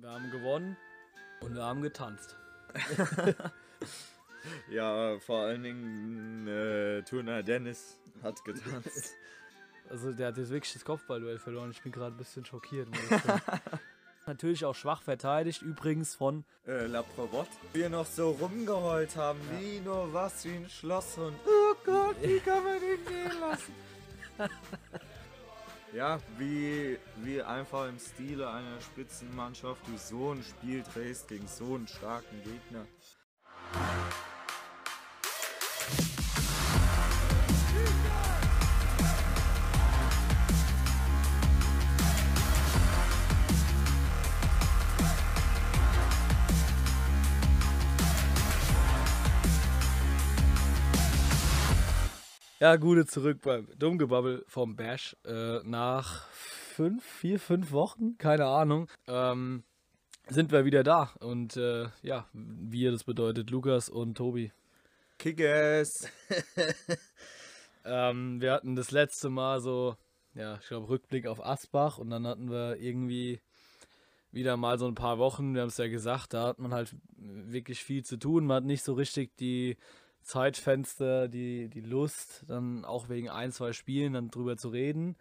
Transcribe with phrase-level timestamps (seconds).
[0.00, 0.76] Wir haben gewonnen
[1.40, 2.36] und wir haben getanzt.
[4.70, 9.14] Ja, vor allen Dingen äh, Turner Dennis hat getanzt.
[9.90, 11.72] Also der hat jetzt wirklich das Kopfballduell verloren.
[11.72, 12.88] Ich bin gerade ein bisschen schockiert.
[14.26, 17.50] Natürlich auch schwach verteidigt, übrigens von äh, La Provotte.
[17.72, 21.36] Wir noch so rumgeheult haben, wie nur was, wie ein Schlosshund.
[21.44, 23.74] Oh Gott, wie kann man den gehen lassen?
[25.92, 31.74] Ja, wie, wie einfach im Stile einer Spitzenmannschaft du so ein Spiel drehst gegen so
[31.74, 32.86] einen starken Gegner.
[52.62, 55.16] Ja, gute zurück beim Dummgebabbel vom Bash.
[55.24, 59.64] Äh, nach fünf, vier, fünf Wochen, keine Ahnung, ähm,
[60.28, 61.10] sind wir wieder da.
[61.20, 64.52] Und äh, ja, wir, das bedeutet Lukas und Tobi.
[65.18, 66.06] Kickers!
[67.82, 69.96] Ähm, wir hatten das letzte Mal so,
[70.34, 73.40] ja, ich glaube, Rückblick auf Asbach und dann hatten wir irgendwie
[74.32, 76.94] wieder mal so ein paar Wochen, wir haben es ja gesagt, da hat man halt
[77.16, 78.44] wirklich viel zu tun.
[78.44, 79.78] Man hat nicht so richtig die
[80.22, 85.16] Zeitfenster, die, die Lust, dann auch wegen ein, zwei Spielen dann drüber zu reden.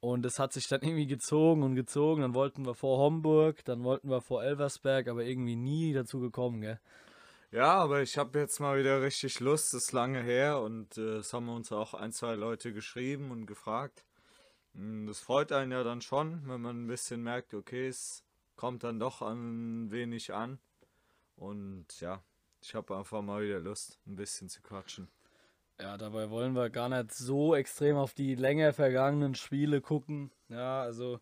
[0.00, 2.22] Und es hat sich dann irgendwie gezogen und gezogen.
[2.22, 6.60] Dann wollten wir vor Homburg, dann wollten wir vor Elversberg, aber irgendwie nie dazu gekommen,
[6.60, 6.78] gell?
[7.50, 11.18] Ja, aber ich habe jetzt mal wieder richtig Lust, das ist lange her und äh,
[11.18, 14.04] es haben uns auch ein, zwei Leute geschrieben und gefragt.
[14.72, 18.24] Mm, Das freut einen ja dann schon, wenn man ein bisschen merkt, okay, es
[18.56, 20.58] kommt dann doch ein wenig an.
[21.36, 22.22] Und ja,
[22.64, 25.08] ich habe einfach mal wieder Lust, ein bisschen zu quatschen.
[25.78, 30.30] Ja, dabei wollen wir gar nicht so extrem auf die länger vergangenen Spiele gucken.
[30.48, 31.20] Ja, also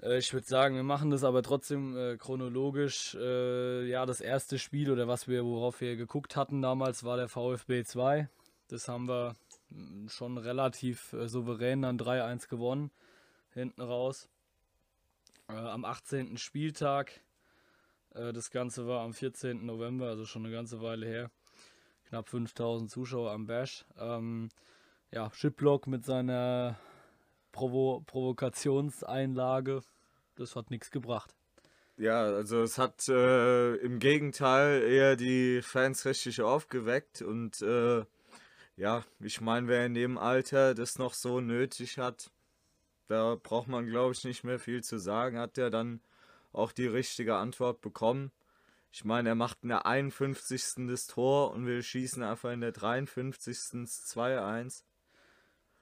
[0.00, 3.16] äh, ich würde sagen, wir machen das aber trotzdem äh, chronologisch.
[3.18, 7.28] Äh, ja, das erste Spiel oder was wir, worauf wir geguckt hatten damals, war der
[7.28, 8.28] VfB 2.
[8.68, 9.34] Das haben wir
[9.70, 12.92] mm, schon relativ äh, souverän dann 3-1 gewonnen,
[13.54, 14.28] hinten raus.
[15.48, 16.36] Äh, am 18.
[16.36, 17.22] Spieltag.
[18.14, 19.64] Äh, das Ganze war am 14.
[19.64, 21.30] November, also schon eine ganze Weile her
[22.08, 23.84] knapp 5000 Zuschauer am Bash.
[23.98, 24.48] Ähm,
[25.10, 26.78] ja, Shiplock mit seiner
[27.52, 29.82] Provo Provokationseinlage,
[30.36, 31.34] das hat nichts gebracht.
[31.96, 38.04] Ja, also es hat äh, im Gegenteil eher die Fans richtig aufgeweckt und äh,
[38.76, 42.30] ja, ich meine, wer in dem Alter das noch so nötig hat,
[43.08, 46.00] da braucht man glaube ich nicht mehr viel zu sagen, hat er dann
[46.58, 48.32] auch die richtige Antwort bekommen.
[48.90, 50.86] Ich meine, er macht in der 51.
[50.88, 53.56] das Tor und wir schießen einfach in der 53.
[53.56, 54.82] 2-1.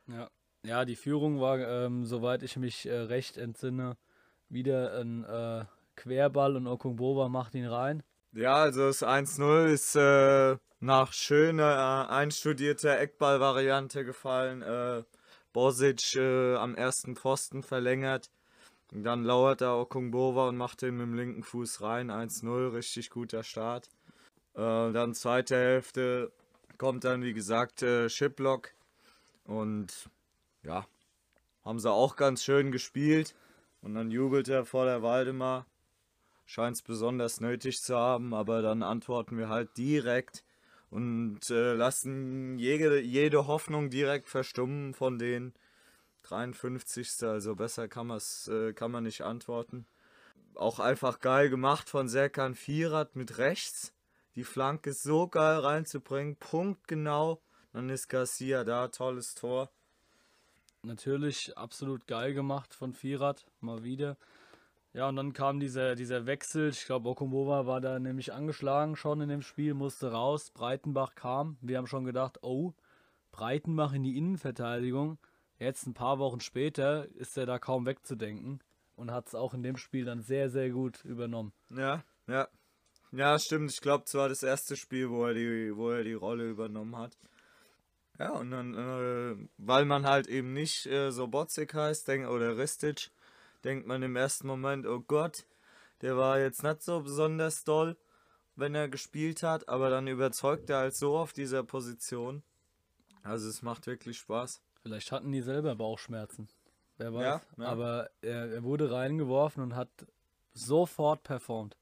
[0.08, 0.30] Ja,
[0.64, 3.96] ja die Führung war, ähm, soweit ich mich äh, recht entsinne,
[4.48, 5.64] wieder ein äh,
[5.96, 8.02] Querball und Okunboba macht ihn rein.
[8.32, 14.62] Ja, also das 1-0 ist äh, nach schöner, äh, einstudierter Eckball-Variante gefallen.
[14.62, 15.04] Äh,
[15.52, 18.30] Bosic äh, am ersten Pfosten verlängert.
[18.92, 22.10] Und dann lauert da Okungbova und macht den mit dem linken Fuß rein.
[22.10, 23.88] 1-0, richtig guter Start.
[24.54, 26.32] Äh, dann zweite Hälfte
[26.78, 28.70] kommt dann, wie gesagt, äh, Shiplock.
[29.44, 30.08] Und
[30.62, 30.86] ja,
[31.64, 33.34] haben sie auch ganz schön gespielt.
[33.82, 35.66] Und dann jubelt er vor der Waldemar.
[36.44, 40.44] Scheint es besonders nötig zu haben, aber dann antworten wir halt direkt
[40.90, 45.52] und äh, lassen jede, jede Hoffnung direkt verstummen von den
[46.28, 47.22] 53.
[47.22, 49.86] Also besser kann, äh, kann man nicht antworten.
[50.54, 53.92] Auch einfach geil gemacht von Serkan Vierat mit rechts.
[54.34, 57.40] Die Flanke so geil reinzubringen, punktgenau.
[57.72, 59.70] Dann ist Garcia da, tolles Tor.
[60.82, 64.16] Natürlich absolut geil gemacht von Vierat, mal wieder.
[64.92, 66.70] Ja, und dann kam dieser, dieser Wechsel.
[66.70, 70.50] Ich glaube, Okumova war da nämlich angeschlagen schon in dem Spiel, musste raus.
[70.50, 71.58] Breitenbach kam.
[71.60, 72.72] Wir haben schon gedacht, oh,
[73.30, 75.18] Breitenbach in die Innenverteidigung.
[75.58, 78.60] Jetzt ein paar Wochen später ist er da kaum wegzudenken
[78.94, 81.52] und hat es auch in dem Spiel dann sehr, sehr gut übernommen.
[81.70, 82.48] Ja, ja.
[83.12, 83.70] Ja, stimmt.
[83.70, 86.96] Ich glaube, es war das erste Spiel, wo er die, wo er die Rolle übernommen
[86.96, 87.16] hat.
[88.18, 92.56] Ja, und dann, äh, weil man halt eben nicht äh, so Botzig heißt denk, oder
[92.56, 93.10] Ristic,
[93.64, 95.46] denkt man im ersten Moment, oh Gott,
[96.00, 97.96] der war jetzt nicht so besonders doll,
[98.54, 102.42] wenn er gespielt hat, aber dann überzeugt er halt so auf dieser Position.
[103.22, 104.62] Also es macht wirklich Spaß.
[104.86, 106.48] Vielleicht hatten die selber Bauchschmerzen.
[106.96, 107.24] Wer weiß.
[107.24, 107.64] Ja, ja.
[107.64, 109.88] Aber er, er wurde reingeworfen und hat
[110.54, 111.76] sofort performt.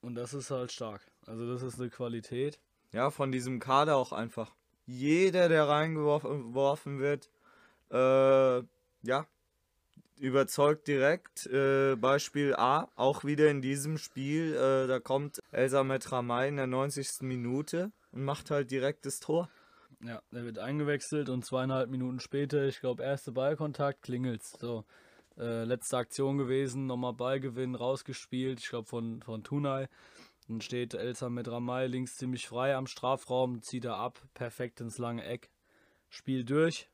[0.00, 1.02] Und das ist halt stark.
[1.26, 2.58] Also das ist eine Qualität.
[2.92, 4.54] Ja, von diesem Kader auch einfach.
[4.86, 7.28] Jeder, der reingeworfen wird,
[7.90, 8.64] äh,
[9.06, 9.26] ja,
[10.18, 11.44] überzeugt direkt.
[11.48, 14.54] Äh, Beispiel A, auch wieder in diesem Spiel.
[14.54, 17.20] Äh, da kommt Elsa Metramay in der 90.
[17.20, 19.50] Minute und macht halt direkt das Tor.
[20.06, 24.52] Ja, der wird eingewechselt und zweieinhalb Minuten später, ich glaube, erste Ballkontakt, klingelt's.
[24.60, 24.84] So,
[25.38, 29.88] äh, letzte Aktion gewesen, nochmal Ballgewinn, rausgespielt, ich glaube von, von Tunai.
[30.46, 34.98] Dann steht Elsa mit Ramay links ziemlich frei am Strafraum, zieht er ab, perfekt ins
[34.98, 35.48] lange Eck.
[36.10, 36.90] Spiel durch,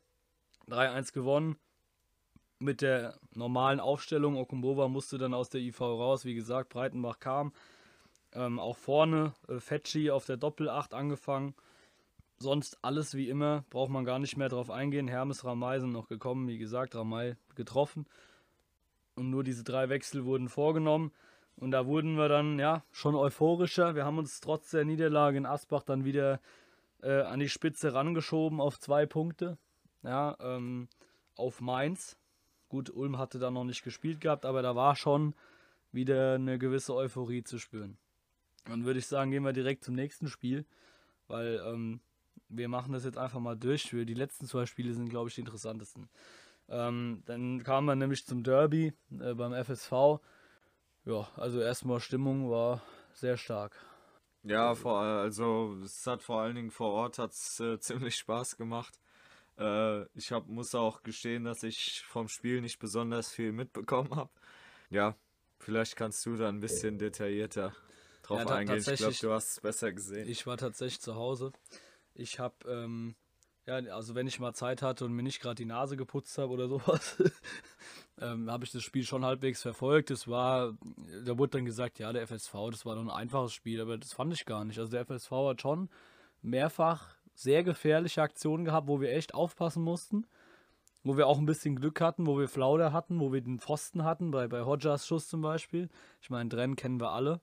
[0.69, 1.57] 3-1 gewonnen.
[2.61, 7.53] Mit der normalen Aufstellung, Okumbova musste dann aus der IV raus, wie gesagt, Breitenbach kam.
[8.35, 11.57] Ähm, auch vorne, äh, Fetschi auf der Doppel-8 angefangen.
[12.43, 15.09] Sonst alles wie immer, braucht man gar nicht mehr drauf eingehen.
[15.09, 18.07] Hermes Ramay sind noch gekommen, wie gesagt, Ramay getroffen.
[19.15, 21.13] Und nur diese drei Wechsel wurden vorgenommen.
[21.57, 23.95] Und da wurden wir dann ja schon euphorischer.
[23.95, 26.41] Wir haben uns trotz der Niederlage in Asbach dann wieder
[27.03, 29.59] äh, an die Spitze rangeschoben auf zwei Punkte.
[30.03, 30.89] Ja, ähm,
[31.37, 32.17] auf Mainz.
[32.71, 35.35] Gut, Ulm hatte da noch nicht gespielt gehabt, aber da war schon
[35.93, 37.99] wieder eine gewisse Euphorie zu spüren.
[38.65, 40.65] Dann würde ich sagen, gehen wir direkt zum nächsten Spiel,
[41.27, 42.01] weil ähm,
[42.51, 43.89] wir machen das jetzt einfach mal durch.
[43.91, 46.09] Für die letzten zwei Spiele sind, glaube ich, die interessantesten.
[46.69, 50.21] Ähm, dann kam man nämlich zum Derby äh, beim FSV.
[51.05, 52.83] Ja, also erstmal Stimmung war
[53.15, 53.77] sehr stark.
[54.43, 58.99] Ja, vor, also es hat vor allen Dingen vor Ort hat's, äh, ziemlich Spaß gemacht.
[59.59, 64.31] Äh, ich hab, muss auch gestehen, dass ich vom Spiel nicht besonders viel mitbekommen habe.
[64.89, 65.17] Ja,
[65.59, 67.75] vielleicht kannst du da ein bisschen detaillierter
[68.23, 68.79] drauf ja, eingehen.
[68.79, 70.29] Ich glaube, du hast es besser gesehen.
[70.29, 71.53] Ich war tatsächlich zu Hause.
[72.15, 73.15] Ich habe, ähm,
[73.67, 76.53] ja, also wenn ich mal Zeit hatte und mir nicht gerade die Nase geputzt habe
[76.53, 77.23] oder sowas,
[78.21, 80.11] ähm, habe ich das Spiel schon halbwegs verfolgt.
[80.11, 80.77] Es war,
[81.25, 84.13] da wurde dann gesagt, ja, der FSV, das war doch ein einfaches Spiel, aber das
[84.13, 84.79] fand ich gar nicht.
[84.79, 85.89] Also der FSV hat schon
[86.43, 90.27] mehrfach sehr gefährliche Aktionen gehabt, wo wir echt aufpassen mussten.
[91.03, 94.05] Wo wir auch ein bisschen Glück hatten, wo wir Flauder hatten, wo wir den Pfosten
[94.05, 95.89] hatten, bei, bei Hodgers Schuss zum Beispiel.
[96.21, 97.41] Ich meine, Drenn kennen wir alle.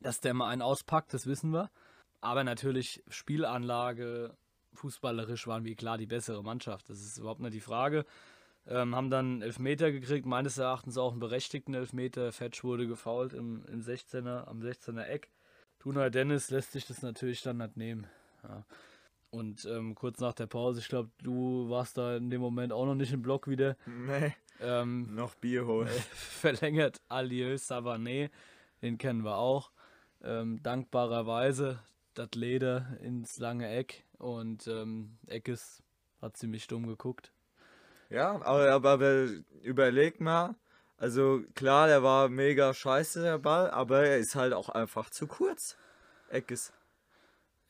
[0.00, 1.70] Dass der mal einen auspackt, das wissen wir.
[2.20, 4.36] Aber natürlich Spielanlage,
[4.74, 6.88] fußballerisch waren wir klar die bessere Mannschaft.
[6.90, 8.04] Das ist überhaupt nicht die Frage.
[8.66, 12.32] Ähm, haben dann Elfmeter gekriegt, meines Erachtens auch einen berechtigten Elfmeter.
[12.32, 15.30] Fetch wurde gefault im, im 16er, am 16er Eck.
[15.78, 18.06] Tuna Dennis lässt sich das natürlich dann nicht nehmen.
[18.42, 18.64] Ja.
[19.30, 22.86] Und ähm, kurz nach der Pause, ich glaube, du warst da in dem Moment auch
[22.86, 23.76] noch nicht im Block wieder.
[23.86, 24.34] Nee.
[24.60, 25.88] Ähm, noch Bier holen.
[26.12, 28.30] Verlängert Alieu Savané,
[28.82, 29.70] den kennen wir auch.
[30.22, 31.78] Ähm, dankbarerweise
[32.18, 35.82] das Leder ins lange Eck und ähm, Eckes
[36.20, 37.32] hat ziemlich dumm geguckt.
[38.10, 39.28] Ja, aber, aber, aber
[39.62, 40.56] überleg mal,
[40.96, 45.26] also klar, der war mega scheiße, der Ball, aber er ist halt auch einfach zu
[45.26, 45.76] kurz.
[46.28, 46.72] Eckes.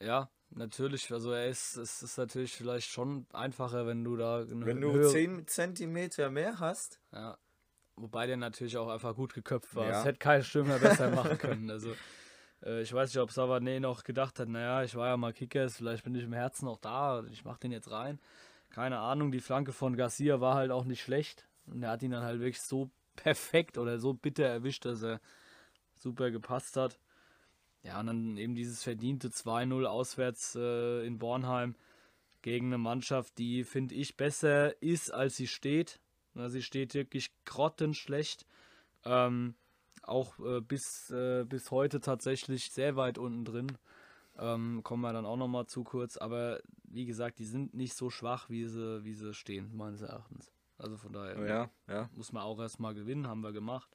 [0.01, 4.81] Ja, natürlich, also er ist, es ist natürlich vielleicht schon einfacher, wenn du da Wenn
[4.81, 5.11] du höhere...
[5.11, 7.01] 10 Zentimeter mehr hast.
[7.13, 7.37] Ja.
[7.97, 9.89] Wobei der natürlich auch einfach gut geköpft war.
[9.89, 10.05] Ja.
[10.05, 11.69] hätte kein Stürmer besser machen können.
[11.69, 11.95] Also
[12.65, 15.77] äh, ich weiß nicht, ob Savané noch gedacht hat, naja, ich war ja mal Kickers,
[15.77, 18.19] vielleicht bin ich im Herzen noch da, ich mach den jetzt rein.
[18.71, 21.47] Keine Ahnung, die Flanke von Garcia war halt auch nicht schlecht.
[21.67, 25.21] Und er hat ihn dann halt wirklich so perfekt oder so bitter erwischt, dass er
[25.95, 26.99] super gepasst hat.
[27.83, 31.77] Ja, und dann eben dieses verdiente 2-0 auswärts äh, in Bornheim
[32.43, 36.01] gegen eine Mannschaft, die, finde ich, besser ist, als sie steht.
[36.35, 38.47] Na, sie steht wirklich grottenschlecht.
[39.05, 39.55] Ähm,
[40.09, 43.79] auch äh, bis, äh, bis heute tatsächlich sehr weit unten drin.
[44.39, 46.17] Ähm, kommen wir dann auch nochmal zu kurz.
[46.17, 50.53] Aber wie gesagt, die sind nicht so schwach, wie sie, wie sie stehen, meines Erachtens.
[50.79, 52.09] Also von daher ja, ja.
[52.15, 53.91] muss man auch erstmal gewinnen, haben wir gemacht.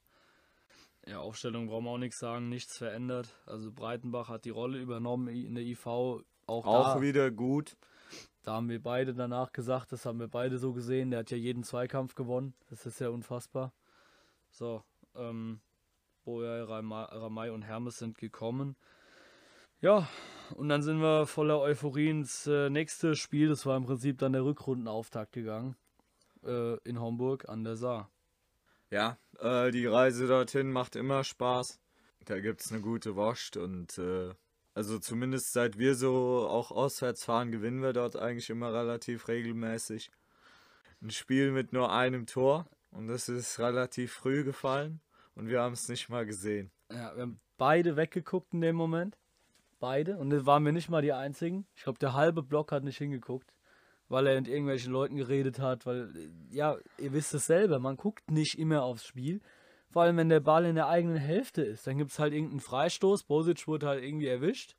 [1.05, 3.36] Ja, Aufstellung brauchen wir auch nichts sagen, nichts verändert.
[3.46, 5.86] Also Breitenbach hat die Rolle übernommen in der IV.
[5.86, 7.77] Auch, auch da, wieder gut.
[8.43, 11.12] Da haben wir beide danach gesagt, das haben wir beide so gesehen.
[11.12, 12.53] Der hat ja jeden Zweikampf gewonnen.
[12.70, 13.74] Das ist ja unfassbar.
[14.51, 14.84] So,
[15.15, 15.62] ähm,
[16.24, 18.75] Boja, Ramay und Hermes sind gekommen.
[19.82, 20.08] Ja,
[20.56, 23.50] und dann sind wir voller Euphorie ins äh, nächste Spiel.
[23.50, 25.75] Das war im Prinzip dann der Rückrundenauftakt gegangen.
[26.46, 28.10] Äh, in Homburg an der Saar.
[28.89, 31.80] Ja, äh, die Reise dorthin macht immer Spaß.
[32.25, 34.34] Da gibt es eine gute Wurst und äh,
[34.74, 40.12] also zumindest seit wir so auch auswärts fahren, gewinnen wir dort eigentlich immer relativ regelmäßig.
[41.01, 45.01] Ein Spiel mit nur einem Tor und das ist relativ früh gefallen
[45.36, 46.72] und wir haben es nicht mal gesehen.
[46.92, 49.18] Ja, wir haben beide weggeguckt in dem Moment.
[49.80, 50.18] Beide.
[50.18, 51.68] Und das waren wir nicht mal die einzigen.
[51.75, 53.54] Ich glaube, der halbe Block hat nicht hingeguckt
[54.13, 56.13] weil er mit irgendwelchen Leuten geredet hat, weil,
[56.52, 59.42] ja, ihr wisst es selber, man guckt nicht immer aufs Spiel.
[59.90, 61.86] Vor allem, wenn der Ball in der eigenen Hälfte ist.
[61.88, 63.24] Dann gibt es halt irgendeinen Freistoß.
[63.24, 64.75] Bosic wurde halt irgendwie erwischt.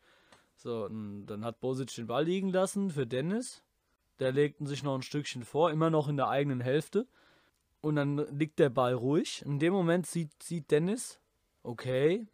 [0.57, 3.63] So, dann hat Bosic den Ball liegen lassen für Dennis.
[4.21, 7.07] Der legten sich noch ein Stückchen vor, immer noch in der eigenen Hälfte.
[7.85, 9.43] Und dann liegt der Ball ruhig.
[9.45, 11.21] In dem Moment sieht, sieht Dennis,
[11.63, 12.27] okay,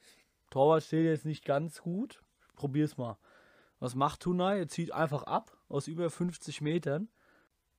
[0.49, 2.23] Torwart steht jetzt nicht ganz gut.
[2.55, 3.19] Probier's mal.
[3.81, 4.59] Was macht Tunai?
[4.59, 7.09] Er zieht einfach ab aus über 50 Metern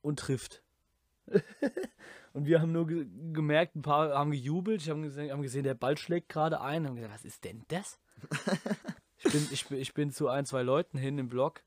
[0.02, 0.62] und trifft.
[2.34, 5.64] und wir haben nur ge gemerkt, ein paar haben gejubelt, ich haben gesehen, haben gesehen
[5.64, 6.86] der Ball schlägt gerade ein.
[6.86, 7.98] Haben gesagt, was ist denn das?
[9.16, 11.62] ich, bin, ich, ich bin zu ein, zwei Leuten hin im Block,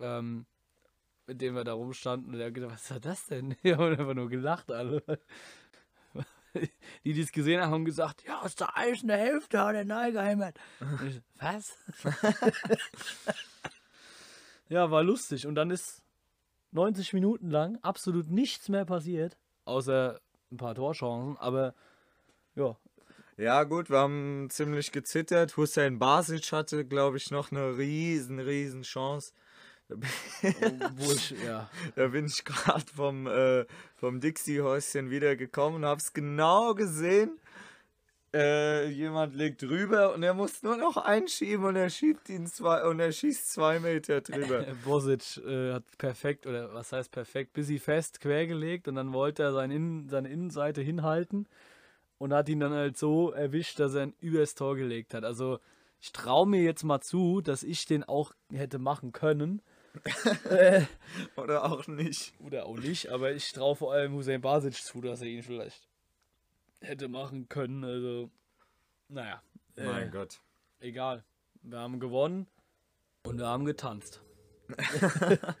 [0.00, 0.46] ähm,
[1.26, 3.56] mit denen wir da rumstanden und der hat gesagt, was war das denn?
[3.64, 5.02] Die haben einfach nur gelacht alle.
[7.04, 10.56] Die, die es gesehen haben, haben gesagt, ja, aus der eigenen Hälfte hat der Neigeheimat.
[11.40, 11.76] Was?
[14.68, 15.48] ja, war lustig.
[15.48, 16.04] Und dann ist
[16.70, 20.20] 90 Minuten lang absolut nichts mehr passiert, außer
[20.52, 21.36] ein paar Torchancen.
[21.38, 21.74] Aber
[22.54, 22.76] ja.
[23.36, 25.56] Ja, gut, wir haben ziemlich gezittert.
[25.56, 29.32] Hussein Basic hatte, glaube ich, noch eine riesen, riesen Chance.
[29.88, 31.68] Wo ich, ja.
[31.96, 37.38] Da bin ich gerade vom, äh, vom Dixie-Häuschen wiedergekommen und habe es genau gesehen.
[38.34, 42.82] Äh, jemand legt drüber und er muss nur noch einschieben und er schiebt ihn zwei
[42.84, 44.66] und er schießt zwei Meter drüber.
[44.84, 49.52] Bosic äh, hat perfekt, oder was heißt perfekt, busy fest quergelegt und dann wollte er
[49.52, 51.46] sein Innen, seine Innenseite hinhalten
[52.18, 55.22] und hat ihn dann halt so erwischt, dass er ihn übers Tor gelegt hat.
[55.22, 55.60] Also
[56.00, 59.62] ich traue mir jetzt mal zu, dass ich den auch hätte machen können.
[61.36, 62.34] oder auch nicht.
[62.40, 65.88] Oder auch nicht, aber ich traue vor allem Hussein Basic zu, dass er ihn vielleicht
[66.80, 67.84] hätte machen können.
[67.84, 68.30] Also,
[69.08, 69.42] naja.
[69.76, 70.40] Mein äh, Gott.
[70.80, 71.24] Egal.
[71.62, 72.46] Wir haben gewonnen
[73.24, 74.22] und wir haben getanzt.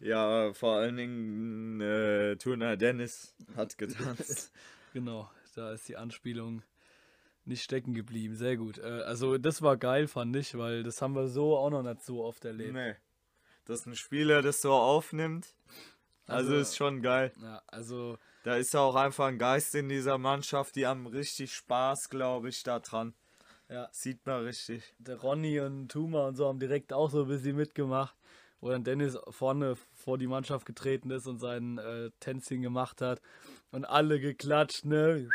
[0.00, 4.52] ja, vor allen Dingen äh, Turner Dennis hat getanzt.
[4.92, 6.62] genau, da ist die Anspielung
[7.46, 8.34] nicht stecken geblieben.
[8.36, 8.78] Sehr gut.
[8.78, 12.02] Äh, also, das war geil, fand ich, weil das haben wir so auch noch nicht
[12.02, 12.74] so oft erlebt.
[12.74, 12.94] Nee.
[13.64, 15.54] Dass ein Spieler das so aufnimmt.
[16.26, 17.32] Also, also ist schon geil.
[17.40, 22.08] Ja, also da ist auch einfach ein Geist in dieser Mannschaft, die haben richtig Spaß,
[22.08, 23.14] glaube ich, da dran.
[23.68, 23.88] Ja.
[23.92, 24.94] Sieht man richtig.
[24.98, 28.14] Der Ronny und Tuma und so haben direkt auch so ein bisschen mitgemacht,
[28.60, 33.20] wo dann Dennis vorne vor die Mannschaft getreten ist und sein äh, Tänzchen gemacht hat.
[33.70, 35.28] Und alle geklatscht, ne?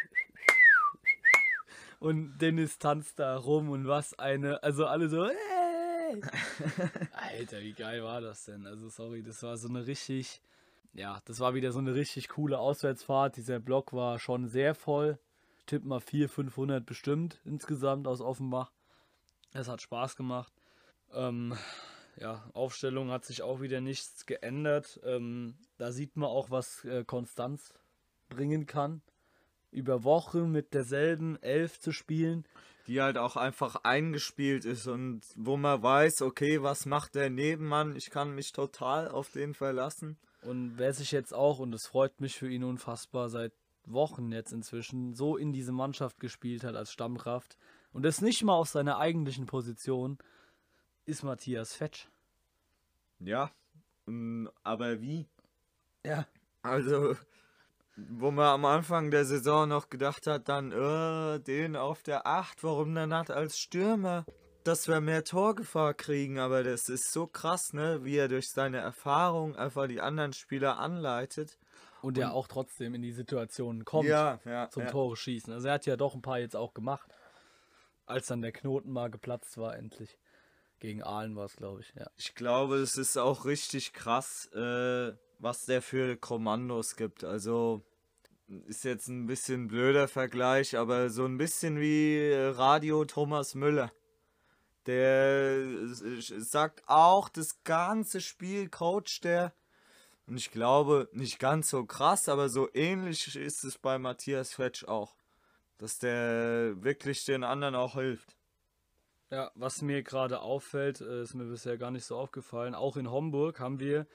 [1.99, 6.21] Und Dennis tanzt da rum und was eine, also alle so, hey!
[7.11, 8.65] Alter, wie geil war das denn?
[8.65, 10.41] Also sorry, das war so eine richtig
[10.93, 13.37] ja, das war wieder so eine richtig coole Auswärtsfahrt.
[13.37, 15.19] Dieser Block war schon sehr voll.
[15.59, 18.71] Ich tippe mal 400, 500 bestimmt insgesamt aus Offenbach.
[19.53, 20.51] Es hat Spaß gemacht.
[21.13, 21.55] Ähm,
[22.17, 24.99] ja, Aufstellung hat sich auch wieder nichts geändert.
[25.03, 27.73] Ähm, da sieht man auch, was äh, Konstanz
[28.29, 29.01] bringen kann.
[29.71, 32.45] Über Wochen mit derselben Elf zu spielen.
[32.87, 37.95] Die halt auch einfach eingespielt ist und wo man weiß, okay, was macht der Nebenmann?
[37.95, 40.17] Ich kann mich total auf den verlassen.
[40.41, 43.53] Und wer sich jetzt auch, und es freut mich für ihn unfassbar, seit
[43.85, 47.57] Wochen jetzt inzwischen so in diese Mannschaft gespielt hat als Stammkraft
[47.91, 50.17] und das nicht mal auf seiner eigentlichen Position,
[51.05, 52.07] ist Matthias Fetsch.
[53.19, 53.51] Ja,
[54.63, 55.27] aber wie?
[56.05, 56.27] Ja.
[56.61, 57.15] Also,
[58.11, 62.63] wo man am Anfang der Saison noch gedacht hat, dann, äh, den auf der 8,
[62.63, 64.25] warum dann hat als Stürmer?
[64.63, 68.77] dass wir mehr Torgefahr kriegen, aber das ist so krass, ne, wie er durch seine
[68.77, 71.57] Erfahrung einfach die anderen Spieler anleitet.
[72.01, 74.91] Und er auch trotzdem in die Situationen kommt ja, ja, zum ja.
[74.91, 75.51] Tore schießen.
[75.51, 77.09] Also er hat ja doch ein paar jetzt auch gemacht,
[78.05, 80.17] als dann der Knoten mal geplatzt war endlich.
[80.79, 81.93] Gegen Aalen war es, glaube ich.
[81.95, 82.07] Ja.
[82.15, 87.25] Ich glaube, es ist auch richtig krass, äh, was der für Kommandos gibt.
[87.25, 87.83] Also
[88.67, 93.91] ist jetzt ein bisschen blöder Vergleich, aber so ein bisschen wie Radio Thomas Müller.
[94.85, 99.53] Der sagt auch, das ganze Spiel coacht der.
[100.25, 104.83] Und ich glaube, nicht ganz so krass, aber so ähnlich ist es bei Matthias Fetsch
[104.85, 105.15] auch.
[105.77, 108.35] Dass der wirklich den anderen auch hilft.
[109.31, 112.73] Ja, was mir gerade auffällt, äh, ist mir bisher gar nicht so aufgefallen.
[112.73, 114.07] Auch in Homburg haben wir,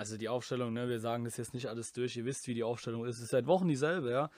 [0.00, 2.62] also die Aufstellung, ne, wir sagen das jetzt nicht alles durch, ihr wisst, wie die
[2.62, 3.16] Aufstellung ist.
[3.16, 4.30] Es ist seit Wochen dieselbe, ja.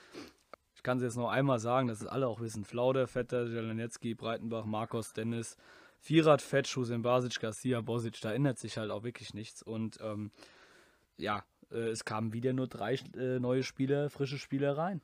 [0.75, 2.65] Ich kann es jetzt noch einmal sagen, dass es alle auch wissen.
[2.65, 5.55] Flauder, Vetter, Jelenetzki, Breitenbach, Marcos, Dennis,
[6.01, 9.63] Vierat, Fetsch, Hussein Basic, Garcia, Bosic, da ändert sich halt auch wirklich nichts.
[9.63, 10.31] Und ähm,
[11.15, 15.01] ja, äh, es kamen wieder nur drei äh, neue Spieler, frische Spieler rein.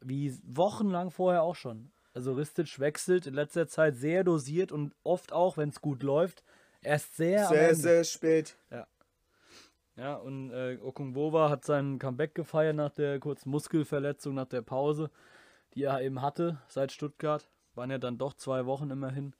[0.00, 1.90] Wie wochenlang vorher auch schon.
[2.14, 6.44] Also Ristic wechselt in letzter Zeit sehr dosiert und oft auch, wenn es gut läuft,
[6.80, 8.56] erst sehr Sehr, sehr spät.
[8.70, 8.86] Ja.
[10.00, 15.10] Ja, und äh, Okungbowa hat sein Comeback gefeiert nach der kurzen Muskelverletzung, nach der Pause,
[15.74, 17.46] die er eben hatte seit Stuttgart.
[17.74, 19.34] Waren ja dann doch zwei Wochen immerhin.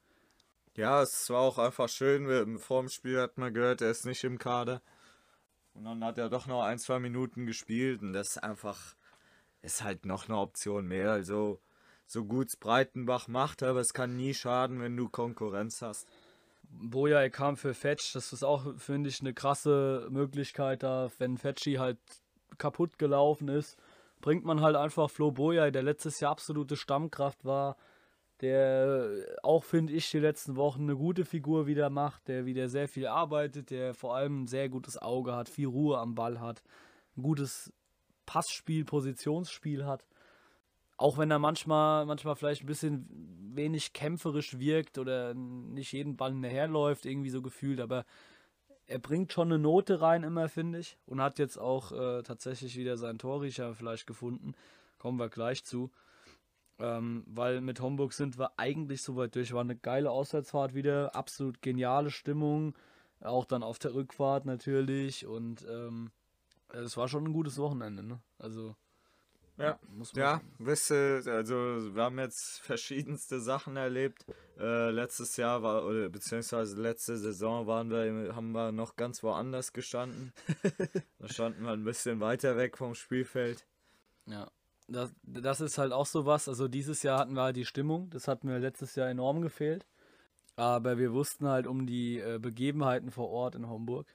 [0.77, 2.59] Ja, es war auch einfach schön.
[2.59, 4.83] Vor dem Spiel hat man gehört, er ist nicht im Kader.
[5.73, 8.97] Und dann hat er doch noch ein, zwei Minuten gespielt und das ist einfach,
[9.63, 11.11] ist halt noch eine Option mehr.
[11.11, 11.59] Also,
[12.07, 16.07] so gut Breitenbach macht, aber es kann nie schaden, wenn du Konkurrenz hast.
[16.71, 21.75] Boja kam für Fetch, das ist auch, finde ich, eine krasse Möglichkeit da, wenn Fetchy
[21.75, 21.99] halt
[22.59, 23.77] kaputt gelaufen ist,
[24.21, 27.77] bringt man halt einfach Flo Boja, der letztes Jahr absolute Stammkraft war,
[28.41, 29.11] der
[29.43, 33.07] auch, finde ich, die letzten Wochen eine gute Figur wieder macht, der wieder sehr viel
[33.07, 36.63] arbeitet, der vor allem ein sehr gutes Auge hat, viel Ruhe am Ball hat,
[37.17, 37.73] ein gutes
[38.27, 40.07] Passspiel, Positionsspiel hat.
[41.01, 43.09] Auch wenn er manchmal, manchmal vielleicht ein bisschen
[43.55, 48.05] wenig kämpferisch wirkt oder nicht jeden Ball hinterherläuft, irgendwie so gefühlt, aber
[48.87, 50.99] er bringt schon eine Note rein immer, finde ich.
[51.07, 54.53] Und hat jetzt auch äh, tatsächlich wieder seinen Torriecher vielleicht gefunden.
[54.99, 55.91] Kommen wir gleich zu.
[56.79, 59.55] Ähm, weil mit Homburg sind wir eigentlich soweit durch.
[59.55, 62.75] War eine geile Auswärtsfahrt wieder, absolut geniale Stimmung.
[63.23, 65.25] Auch dann auf der Rückfahrt natürlich.
[65.25, 66.11] Und ähm,
[66.69, 68.21] es war schon ein gutes Wochenende, ne?
[68.39, 68.77] Also.
[69.61, 69.79] Ja,
[70.15, 71.55] ja, wisst ihr, also
[71.95, 74.25] wir haben jetzt verschiedenste Sachen erlebt.
[74.59, 79.73] Äh, letztes Jahr war, oder beziehungsweise letzte Saison waren wir, haben wir noch ganz woanders
[79.73, 80.33] gestanden.
[81.19, 83.67] da standen wir ein bisschen weiter weg vom Spielfeld.
[84.27, 84.51] Ja,
[84.89, 86.49] das, das ist halt auch so was.
[86.49, 89.87] Also dieses Jahr hatten wir halt die Stimmung, das hat mir letztes Jahr enorm gefehlt.
[90.57, 94.07] Aber wir wussten halt um die äh, Begebenheiten vor Ort in Homburg,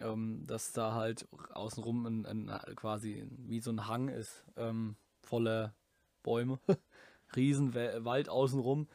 [0.00, 5.74] ähm, dass da halt außenrum ein, ein, quasi wie so ein Hang ist, ähm, voller
[6.22, 6.58] Bäume,
[7.36, 8.88] Riesenwald außenrum.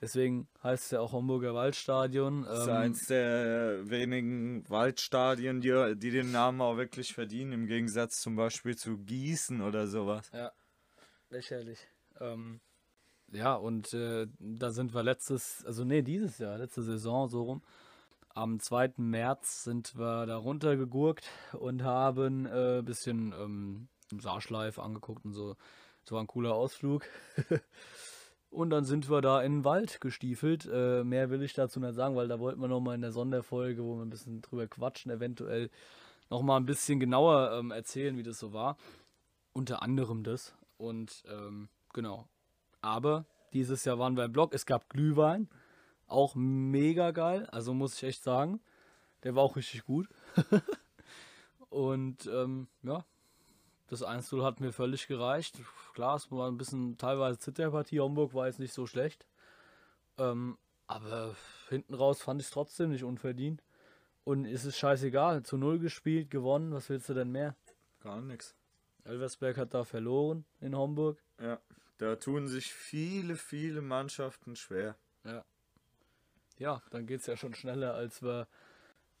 [0.00, 2.42] Deswegen heißt es ja auch Homburger Waldstadion.
[2.42, 7.66] Das ist ähm, eins der wenigen Waldstadien, die, die den Namen auch wirklich verdienen, im
[7.66, 10.30] Gegensatz zum Beispiel zu Gießen oder sowas.
[10.32, 10.52] Ja,
[11.30, 11.78] lächerlich.
[12.20, 12.60] Ähm,
[13.32, 17.62] ja, und äh, da sind wir letztes, also nee, dieses Jahr, letzte Saison so rum.
[18.36, 18.94] Am 2.
[18.96, 23.88] März sind wir da runtergegurkt und haben ein äh, bisschen ähm,
[24.20, 25.54] Saarschleif angeguckt und so.
[26.04, 27.04] Das war ein cooler Ausflug.
[28.50, 30.66] und dann sind wir da in den Wald gestiefelt.
[30.66, 33.84] Äh, mehr will ich dazu nicht sagen, weil da wollten wir nochmal in der Sonderfolge,
[33.84, 35.70] wo wir ein bisschen drüber quatschen, eventuell
[36.28, 38.76] nochmal ein bisschen genauer ähm, erzählen, wie das so war.
[39.52, 40.56] Unter anderem das.
[40.76, 42.28] Und ähm, genau.
[42.80, 44.52] Aber dieses Jahr waren wir im Blog.
[44.52, 45.48] Es gab Glühwein.
[46.14, 47.48] Auch mega geil.
[47.50, 48.60] Also muss ich echt sagen.
[49.24, 50.08] Der war auch richtig gut.
[51.70, 53.04] und ähm, ja,
[53.88, 55.60] das 1-0 hat mir völlig gereicht.
[55.92, 57.98] Klar, es war ein bisschen teilweise Zitterpartie.
[57.98, 59.26] Homburg war jetzt nicht so schlecht.
[60.16, 61.34] Ähm, aber
[61.68, 63.64] hinten raus fand ich es trotzdem nicht unverdient.
[64.22, 65.42] Und es ist scheißegal.
[65.42, 66.72] Zu Null gespielt, gewonnen.
[66.72, 67.56] Was willst du denn mehr?
[68.04, 68.54] Gar nichts.
[69.02, 71.20] Elversberg hat da verloren in Homburg.
[71.40, 71.58] Ja,
[71.98, 74.94] da tun sich viele, viele Mannschaften schwer.
[75.24, 75.44] Ja.
[76.58, 78.46] Ja, dann geht es ja schon schneller, als wir,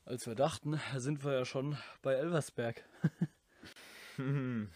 [0.04, 0.80] als wir dachten.
[0.92, 2.84] Da sind wir ja schon bei Elversberg.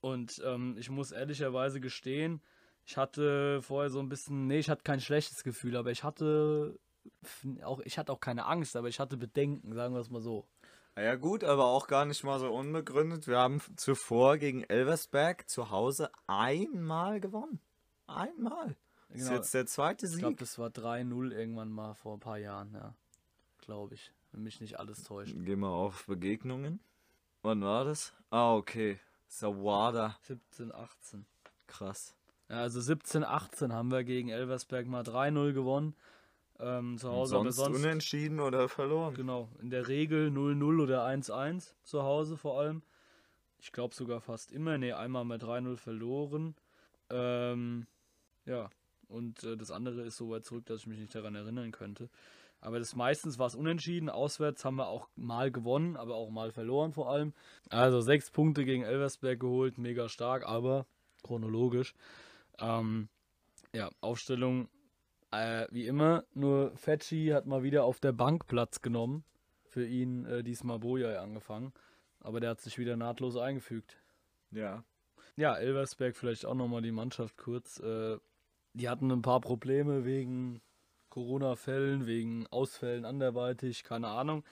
[0.00, 2.42] Und ähm, ich muss ehrlicherweise gestehen,
[2.84, 6.78] ich hatte vorher so ein bisschen, nee, ich hatte kein schlechtes Gefühl, aber ich hatte
[7.64, 10.46] auch, ich hatte auch keine Angst, aber ich hatte Bedenken, sagen wir es mal so.
[10.96, 13.26] Ja gut, aber auch gar nicht mal so unbegründet.
[13.26, 17.60] Wir haben zuvor gegen Elversberg zu Hause einmal gewonnen.
[18.06, 18.76] Einmal.
[19.16, 19.40] Das genau.
[19.40, 20.16] ist jetzt der zweite Sieg.
[20.16, 22.94] Ich glaube, das war 3-0 irgendwann mal vor ein paar Jahren, ja.
[23.58, 24.12] Glaube ich.
[24.32, 25.34] Wenn mich nicht alles täuscht.
[25.34, 26.80] Gehen wir auf Begegnungen.
[27.42, 28.12] Wann war das?
[28.28, 29.00] Ah, okay.
[29.26, 30.16] Sawada.
[30.22, 31.26] 17, 18.
[31.66, 32.14] Krass.
[32.50, 35.94] Ja, also 17, 18 haben wir gegen Elversberg mal 3-0 gewonnen.
[36.58, 39.14] Ähm, zu Hause, sonst, sonst unentschieden oder verloren.
[39.14, 42.82] Genau, in der Regel 0-0 oder 1-1 zu Hause vor allem.
[43.58, 44.76] Ich glaube sogar fast immer.
[44.78, 46.54] Ne, einmal mit 3-0 verloren.
[47.10, 47.86] Ähm,
[48.44, 48.70] ja,
[49.08, 52.08] und äh, das andere ist so weit zurück, dass ich mich nicht daran erinnern könnte.
[52.60, 54.08] Aber das meistens war es unentschieden.
[54.08, 57.32] Auswärts haben wir auch mal gewonnen, aber auch mal verloren vor allem.
[57.70, 60.86] Also sechs Punkte gegen Elversberg geholt, mega stark, aber
[61.22, 61.94] chronologisch.
[62.58, 63.08] Ähm,
[63.74, 64.68] ja, Aufstellung
[65.30, 69.24] äh, wie immer, nur Fetschi hat mal wieder auf der Bank Platz genommen.
[69.68, 71.72] Für ihn äh, diesmal Boja angefangen.
[72.20, 73.98] Aber der hat sich wieder nahtlos eingefügt.
[74.50, 74.84] Ja.
[75.36, 77.78] Ja, Elversberg vielleicht auch nochmal die Mannschaft kurz.
[77.80, 78.16] Äh,
[78.76, 80.60] die hatten ein paar Probleme wegen
[81.08, 84.44] Corona-Fällen, wegen Ausfällen anderweitig, keine Ahnung.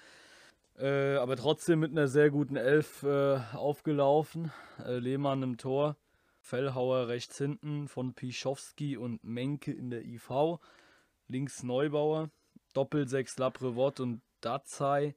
[0.79, 4.51] Äh, aber trotzdem mit einer sehr guten Elf äh, aufgelaufen.
[4.85, 5.97] Äh, Lehmann im Tor.
[6.41, 10.59] Fellhauer rechts hinten von Pischowski und Menke in der IV.
[11.29, 12.31] Links Neubauer.
[12.73, 15.15] Doppel 6 Laprevot und Dazai.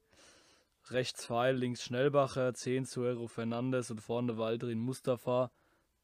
[0.90, 5.52] Rechts Pfeil, links Schnellbacher, 10 Suero Fernandes und vorne Waldrin Mustafa.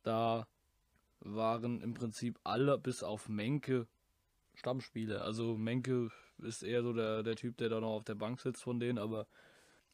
[0.04, 0.48] Da
[1.24, 3.88] waren im Prinzip alle bis auf Menke
[4.56, 5.24] Stammspieler.
[5.24, 6.10] Also Menke
[6.40, 8.98] ist eher so der, der Typ, der da noch auf der Bank sitzt von denen,
[9.00, 9.28] aber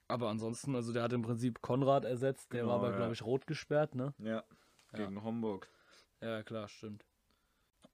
[0.08, 2.96] Aber ansonsten, also der hat im Prinzip Konrad ersetzt, der Genau, war aber, ja.
[2.98, 4.14] glaube ich, rot gesperrt, ne?
[4.18, 4.44] Ja,
[4.94, 5.70] gegen Homburg.
[6.20, 7.06] Ja, klar, stimmt.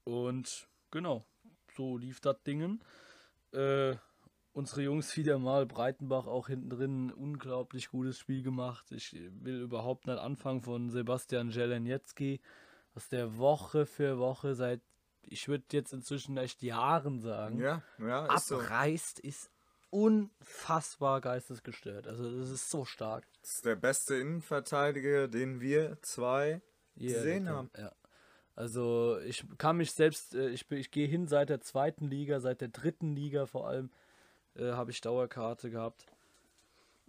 [0.05, 1.25] Und genau,
[1.75, 2.81] so lief das Dingen.
[3.51, 3.95] Äh,
[4.53, 8.91] unsere Jungs wieder mal, Breitenbach auch hinten drin, ein unglaublich gutes Spiel gemacht.
[8.91, 12.39] Ich will überhaupt nicht anfangen von Sebastian Jeleniecki,
[12.95, 14.81] was der Woche für Woche seit,
[15.21, 18.57] ich würde jetzt inzwischen echt Jahren sagen, Ja, ja, ist so.
[18.57, 19.51] abreißt, ist
[19.91, 22.07] unfassbar geistesgestört.
[22.07, 23.25] Also das ist so stark.
[23.41, 26.61] Das ist der beste Innenverteidiger, den wir zwei
[26.95, 27.69] Ja, gesehen haben.
[27.77, 27.91] Ja.
[28.55, 32.61] Also ich kann mich selbst, äh, ich, ich gehe hin seit der zweiten Liga, seit
[32.61, 33.91] der dritten Liga vor allem,
[34.55, 36.05] äh, habe ich Dauerkarte gehabt.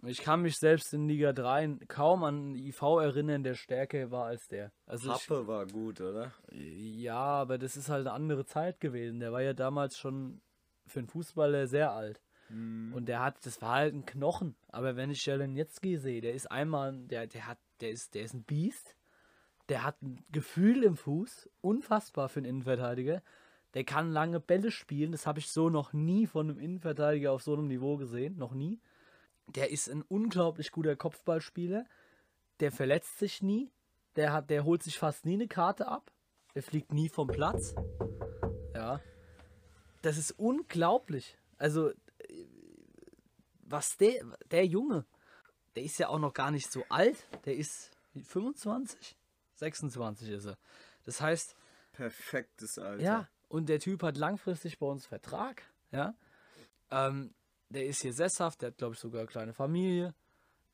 [0.03, 4.25] Ich kann mich selbst in Liga 3 kaum an einen IV erinnern, der stärker war
[4.25, 4.71] als der.
[4.85, 6.33] Also ich, Happe war gut, oder?
[6.51, 9.19] ja, aber das ist halt eine andere Zeit gewesen.
[9.19, 10.41] Der war ja damals schon
[10.85, 12.21] für einen Fußballer sehr alt.
[12.95, 14.55] Und der hat, das war halt ein Knochen.
[14.69, 18.33] Aber wenn ich Jeleniecki sehe, der ist einmal, der, der hat, der ist, der ist
[18.33, 18.95] ein Biest.
[19.67, 23.21] Der hat ein Gefühl im Fuß, unfassbar für einen Innenverteidiger.
[23.73, 27.43] Der kann lange Bälle spielen, das habe ich so noch nie von einem Innenverteidiger auf
[27.43, 28.79] so einem Niveau gesehen, noch nie.
[29.47, 31.85] Der ist ein unglaublich guter Kopfballspieler.
[32.59, 33.71] Der verletzt sich nie.
[34.15, 36.11] Der hat, der holt sich fast nie eine Karte ab.
[36.55, 37.75] Der fliegt nie vom Platz.
[38.73, 38.99] Ja.
[40.01, 41.37] Das ist unglaublich.
[41.57, 41.95] Also, äh,
[43.61, 45.05] was der, der Junge,
[45.75, 47.27] der ist ja auch noch gar nicht so alt.
[47.45, 49.17] Der ist 25?
[49.55, 50.57] 26 ist er.
[51.05, 51.55] Das heißt,
[51.93, 53.03] Perfektes Alter.
[53.03, 55.63] ja, und der Typ hat langfristig bei uns Vertrag.
[55.91, 56.15] Ja.
[56.91, 57.33] Ähm,
[57.69, 60.13] der ist hier sesshaft, der hat, glaube ich, sogar eine kleine Familie.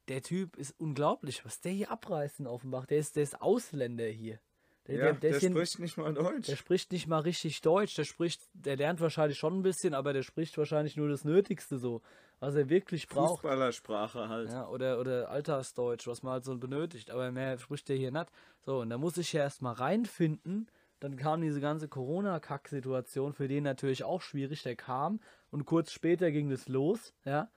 [0.10, 2.86] Der Typ ist unglaublich, was der hier abreißt in Offenbach.
[2.86, 4.40] Der ist, der ist Ausländer hier.
[4.88, 6.48] Der, Ja, der, der, hier- spricht nicht mal Deutsch.
[6.48, 7.96] der spricht nicht mal richtig Deutsch.
[7.96, 11.78] Der spricht, der lernt wahrscheinlich schon ein bisschen, aber der spricht wahrscheinlich nur das Nötigste
[11.78, 12.02] so,
[12.42, 13.42] was er wirklich braucht.
[13.42, 14.50] Fußballersprache halt.
[14.50, 17.10] Ja, oder, oder Alltagsdeutsch, was man halt so benötigt.
[17.12, 18.28] Aber mehr spricht der hier nicht.
[18.66, 20.68] So, und da muss ich ja erstmal reinfinden.
[21.04, 24.64] Dann kam diese ganze Corona-Kack-Situation, für den natürlich auch schwierig.
[24.64, 25.20] Der kam
[25.52, 27.14] und kurz später ging das los.
[27.26, 27.52] Ja.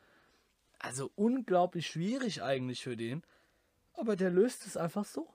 [0.81, 3.23] Also unglaublich schwierig eigentlich für den.
[3.93, 5.29] Aber der löst es einfach so.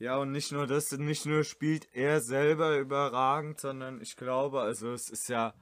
[0.00, 4.90] Ja, und nicht nur das, nicht nur spielt er selber überragend, sondern ich glaube, also
[4.90, 5.54] es ist ja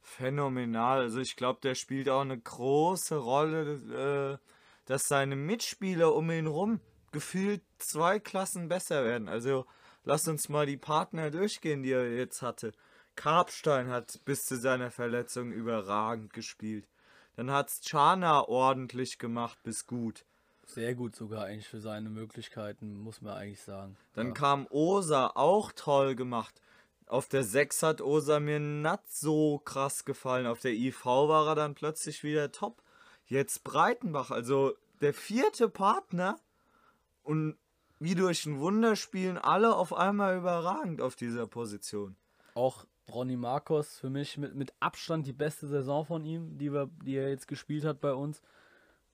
[0.00, 0.98] phänomenal.
[0.98, 4.44] Also ich glaube, der spielt auch eine große Rolle, äh,
[4.86, 6.80] dass seine Mitspieler um ihn rum
[7.12, 9.28] gefühlt zwei Klassen besser werden.
[9.28, 9.64] Also
[10.08, 12.72] lass uns mal die Partner durchgehen, die er jetzt hatte.
[13.14, 16.88] Karpstein hat bis zu seiner Verletzung überragend gespielt.
[17.36, 20.24] Dann hat's Chana ordentlich gemacht bis gut.
[20.64, 23.96] Sehr gut sogar eigentlich für seine Möglichkeiten, muss man eigentlich sagen.
[24.14, 24.32] Dann ja.
[24.32, 26.62] kam Osa, auch toll gemacht.
[27.06, 30.46] Auf der 6 hat Osa mir nicht so krass gefallen.
[30.46, 32.82] Auf der IV war er dann plötzlich wieder top.
[33.26, 36.38] Jetzt Breitenbach, also der vierte Partner.
[37.22, 37.58] Und
[38.00, 42.16] wie durch ein Wunder spielen alle auf einmal überragend auf dieser Position.
[42.54, 46.90] Auch Ronny Marcos für mich mit, mit Abstand die beste Saison von ihm, die, wir,
[47.02, 48.42] die er jetzt gespielt hat bei uns.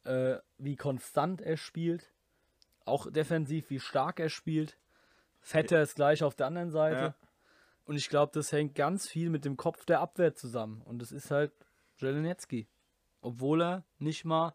[0.05, 2.13] Äh, wie konstant er spielt.
[2.85, 4.77] Auch defensiv, wie stark er spielt.
[5.41, 6.97] Vetter ist gleich auf der anderen Seite.
[6.97, 7.15] Ja.
[7.87, 10.83] Und ich glaube, das hängt ganz viel mit dem Kopf der Abwehr zusammen.
[10.83, 11.53] Und das ist halt
[11.99, 12.67] Jelenetski.
[13.21, 14.55] Obwohl er nicht mal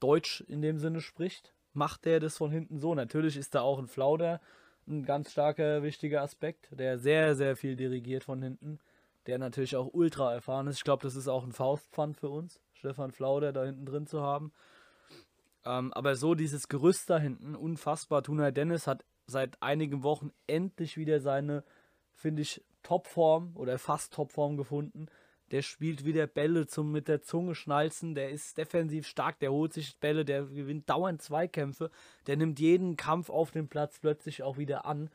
[0.00, 2.94] Deutsch in dem Sinne spricht, macht er das von hinten so.
[2.94, 4.40] Natürlich ist da auch ein Flauder
[4.86, 8.78] ein ganz starker, wichtiger Aspekt, der sehr, sehr viel dirigiert von hinten,
[9.26, 10.78] der natürlich auch ultra erfahren ist.
[10.78, 14.22] Ich glaube, das ist auch ein Faustpfand für uns, Stefan Flauder da hinten drin zu
[14.22, 14.52] haben.
[15.64, 18.22] Ähm, aber so dieses Gerüst da hinten, unfassbar.
[18.22, 21.62] Tunay Dennis hat seit einigen Wochen endlich wieder seine,
[22.12, 25.06] finde ich, Topform oder fast Topform gefunden.
[25.52, 29.74] Der spielt wieder Bälle zum mit der Zunge schnalzen, der ist defensiv stark, der holt
[29.74, 31.90] sich Bälle, der gewinnt dauernd Zweikämpfe,
[32.26, 35.10] der nimmt jeden Kampf auf dem Platz plötzlich auch wieder an.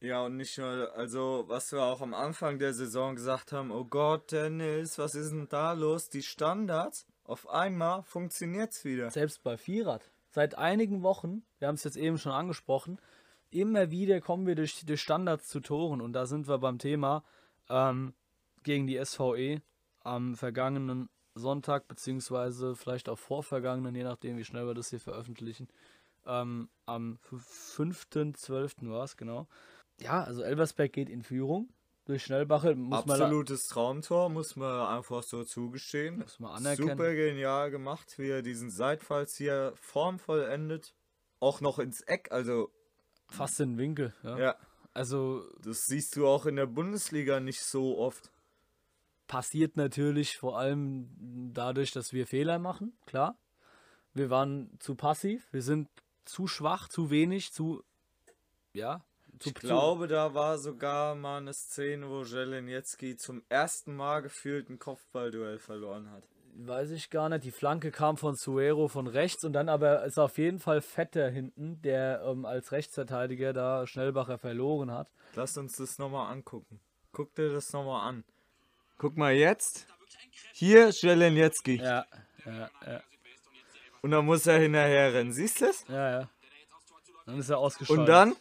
[0.00, 3.86] Ja, und nicht nur, also was wir auch am Anfang der Saison gesagt haben, oh
[3.86, 6.10] Gott, Dennis, was ist denn da los?
[6.10, 9.10] Die Standards, auf einmal funktioniert's wieder.
[9.10, 10.10] Selbst bei Vierrad.
[10.28, 13.00] Seit einigen Wochen, wir haben es jetzt eben schon angesprochen,
[13.50, 17.24] immer wieder kommen wir durch, durch Standards zu Toren und da sind wir beim Thema
[17.70, 18.12] ähm,
[18.64, 19.62] gegen die SVE
[20.00, 25.68] am vergangenen Sonntag, beziehungsweise vielleicht auch vorvergangenen, je nachdem, wie schnell wir das hier veröffentlichen.
[26.26, 28.88] Ähm, am 5.12.
[28.90, 29.46] war es, genau.
[30.00, 31.68] Ja, also Elversberg geht in Führung
[32.04, 32.74] durch Schnellbache.
[32.74, 36.18] Muss man, Absolutes Traumtor, muss man einfach so zugestehen.
[36.18, 36.90] muss man anerkennen.
[36.90, 40.94] Super genial gemacht, wie er diesen Seitfalls hier formvollendet.
[41.40, 42.70] Auch noch ins Eck, also
[43.28, 44.14] fast in den Winkel.
[44.22, 44.38] Ja.
[44.38, 44.56] ja,
[44.92, 48.30] Also das siehst du auch in der Bundesliga nicht so oft.
[49.26, 53.38] Passiert natürlich vor allem dadurch, dass wir Fehler machen, klar.
[54.12, 55.88] Wir waren zu passiv, wir sind
[56.24, 57.82] zu schwach, zu wenig, zu.
[58.72, 59.04] Ja.
[59.40, 64.70] Zu, Ich glaube, da war sogar mal eine Szene, wo Jelenjetski zum ersten Mal gefühlt
[64.70, 66.28] ein Kopfballduell verloren hat.
[66.56, 67.44] weiß ich gar nicht.
[67.44, 71.28] Die Flanke kam von Suero von rechts und dann aber ist auf jeden Fall Vetter
[71.28, 75.10] hinten, der ähm, als Rechtsverteidiger da Schnellbacher verloren hat.
[75.34, 76.78] Lass uns das nochmal angucken.
[77.10, 78.24] Guck dir das nochmal an.
[78.98, 79.86] Guck mal jetzt.
[80.52, 81.76] Hier Jelenjetski.
[81.76, 82.06] Ja,
[82.46, 83.02] ja, ja,
[84.02, 85.32] Und dann muss er hinterher rennen.
[85.32, 85.84] Siehst du es?
[85.88, 86.30] ja, ja.
[87.26, 88.00] Dann ist er ausgeschaltet.
[88.00, 88.36] Und dann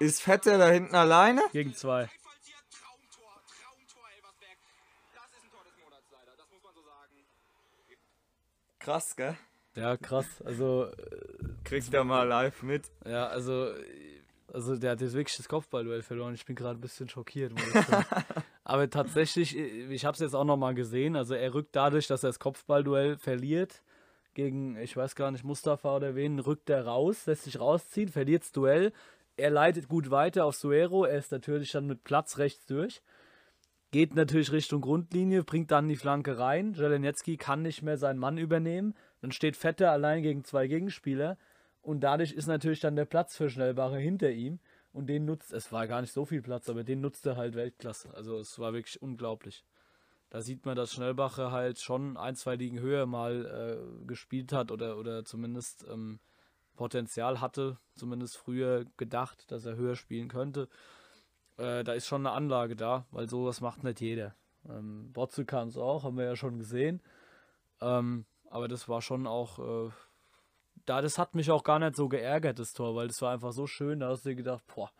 [0.00, 1.42] ist Vetter da hinten alleine.
[1.52, 2.08] Gegen zwei.
[8.78, 9.36] Krass, gell?
[9.74, 10.26] Ja, krass.
[10.44, 10.90] Also,
[11.64, 12.90] Kriegt er mal live mit.
[13.06, 13.72] ja, also,
[14.52, 16.34] also der hat jetzt wirklich das Kopfballduell verloren.
[16.34, 17.52] Ich bin gerade ein bisschen schockiert.
[18.64, 21.16] Aber tatsächlich, ich habe es jetzt auch nochmal gesehen.
[21.16, 23.82] Also er rückt dadurch, dass er das Kopfballduell verliert
[24.34, 28.42] gegen, ich weiß gar nicht, Mustafa oder wen, rückt er raus, lässt sich rausziehen, verliert
[28.42, 28.92] das Duell.
[29.36, 31.04] Er leitet gut weiter auf Suero.
[31.04, 33.02] Er ist natürlich dann mit Platz rechts durch.
[33.90, 36.72] Geht natürlich Richtung Grundlinie, bringt dann die Flanke rein.
[36.74, 38.94] Jelenetski kann nicht mehr seinen Mann übernehmen.
[39.20, 41.36] Dann steht Vetter allein gegen zwei Gegenspieler.
[41.82, 44.60] Und dadurch ist natürlich dann der Platz für Schnellbacher hinter ihm.
[44.92, 47.54] Und den nutzt, es war gar nicht so viel Platz, aber den nutzt er halt
[47.54, 48.12] Weltklasse.
[48.14, 49.64] Also es war wirklich unglaublich.
[50.28, 53.44] Da sieht man, dass Schnellbacher halt schon ein, zwei Ligen höher mal
[54.00, 56.20] äh, gespielt hat oder, oder zumindest ähm,
[56.74, 60.68] Potenzial hatte, zumindest früher gedacht, dass er höher spielen könnte.
[61.58, 64.34] Äh, da ist schon eine Anlage da, weil sowas macht nicht jeder.
[64.68, 67.02] Ähm, Botze kann es auch, haben wir ja schon gesehen.
[67.80, 69.90] Ähm, aber das war schon auch, äh,
[70.86, 73.52] da, das hat mich auch gar nicht so geärgert, das Tor, weil das war einfach
[73.52, 74.90] so schön, da hast du dir gedacht, boah,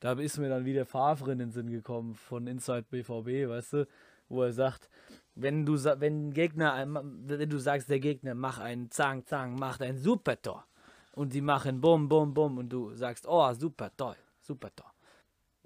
[0.00, 3.88] da ist mir dann wieder Favre in den Sinn gekommen von Inside BVB, weißt du,
[4.28, 4.88] wo er sagt,
[5.34, 9.96] wenn du wenn Gegner, wenn du sagst, der Gegner macht einen Zang Zang, macht ein
[9.96, 10.66] super Tor
[11.14, 14.92] und die machen Bum Bum Bum und du sagst, oh super toll, super Tor,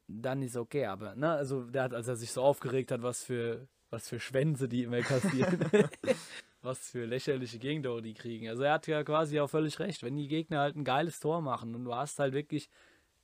[0.06, 3.24] dann ist okay, aber ne, also der hat, als er sich so aufgeregt hat, was
[3.24, 5.64] für was für Schwänze die immer kassieren,
[6.66, 8.48] was für lächerliche Gegentore die kriegen.
[8.48, 11.40] Also er hat ja quasi auch völlig recht, wenn die Gegner halt ein geiles Tor
[11.40, 12.68] machen und du hast halt wirklich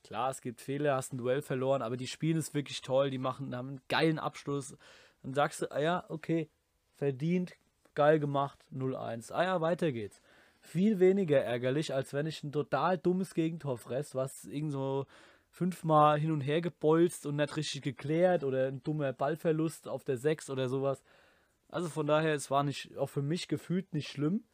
[0.05, 3.19] Klar, es gibt Fehler, hast ein Duell verloren, aber die spielen es wirklich toll, die
[3.19, 4.77] machen, haben einen geilen Abschluss.
[5.23, 6.51] Dann sagst du, ah ja, okay,
[6.97, 7.53] verdient,
[7.95, 9.33] geil gemacht, 0-1.
[9.33, 10.21] Ah ja, weiter geht's.
[10.61, 15.07] Viel weniger ärgerlich, als wenn ich ein total dummes Gegentor fress, was irgend so
[15.51, 20.17] fünfmal hin und her gebolzt und nicht richtig geklärt oder ein dummer Ballverlust auf der
[20.17, 21.03] 6 oder sowas.
[21.73, 24.45] Also von daher, es war nicht, auch für mich gefühlt nicht schlimm.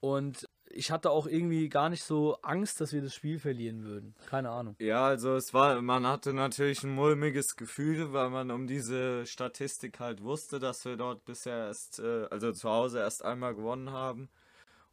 [0.00, 4.16] Und ich hatte auch irgendwie gar nicht so Angst, dass wir das Spiel verlieren würden.
[4.26, 4.74] Keine Ahnung.
[4.80, 10.00] Ja, also es war, man hatte natürlich ein mulmiges Gefühl, weil man um diese Statistik
[10.00, 14.28] halt wusste, dass wir dort bisher erst, äh, also zu Hause erst einmal gewonnen haben.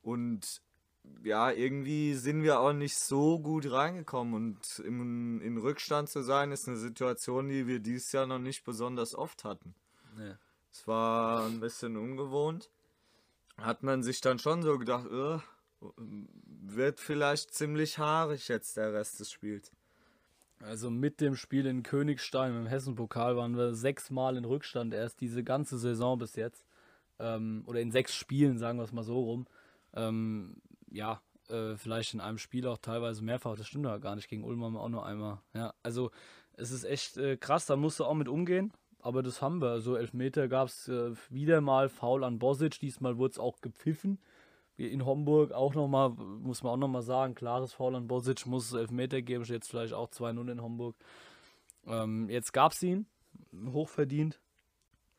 [0.03, 0.61] Und
[1.23, 4.35] ja, irgendwie sind wir auch nicht so gut reingekommen.
[4.35, 8.63] Und im, in Rückstand zu sein, ist eine Situation, die wir dieses Jahr noch nicht
[8.63, 9.73] besonders oft hatten.
[10.15, 10.35] Nee.
[10.71, 12.69] Es war ein bisschen ungewohnt.
[13.57, 15.39] Hat man sich dann schon so gedacht, äh,
[15.97, 19.71] wird vielleicht ziemlich haarig jetzt der Rest des Spiels.
[20.59, 25.43] Also mit dem Spiel in Königstein im Hessenpokal waren wir sechsmal in Rückstand erst diese
[25.43, 26.65] ganze Saison bis jetzt.
[27.19, 29.47] Ähm, oder in sechs Spielen, sagen wir es mal so rum.
[29.93, 33.55] Ähm, ja, äh, vielleicht in einem Spiel auch teilweise mehrfach.
[33.55, 34.29] Das stimmt ja gar nicht.
[34.29, 35.39] Gegen Ulm haben wir auch nur einmal.
[35.53, 36.11] Ja, also
[36.53, 38.71] es ist echt äh, krass, da musst du auch mit umgehen.
[39.01, 39.81] Aber das haben wir.
[39.81, 42.79] So Elfmeter gab es äh, wieder mal Foul an Bosic.
[42.79, 44.19] Diesmal wurde es auch gepfiffen.
[44.77, 48.73] In Homburg auch nochmal, muss man auch nochmal sagen, klares Foul an Bosic, muss es
[48.73, 50.95] Elfmeter geben, steht jetzt vielleicht auch 2-0 in Homburg.
[51.85, 53.05] Ähm, jetzt gab es ihn,
[53.73, 54.39] hochverdient.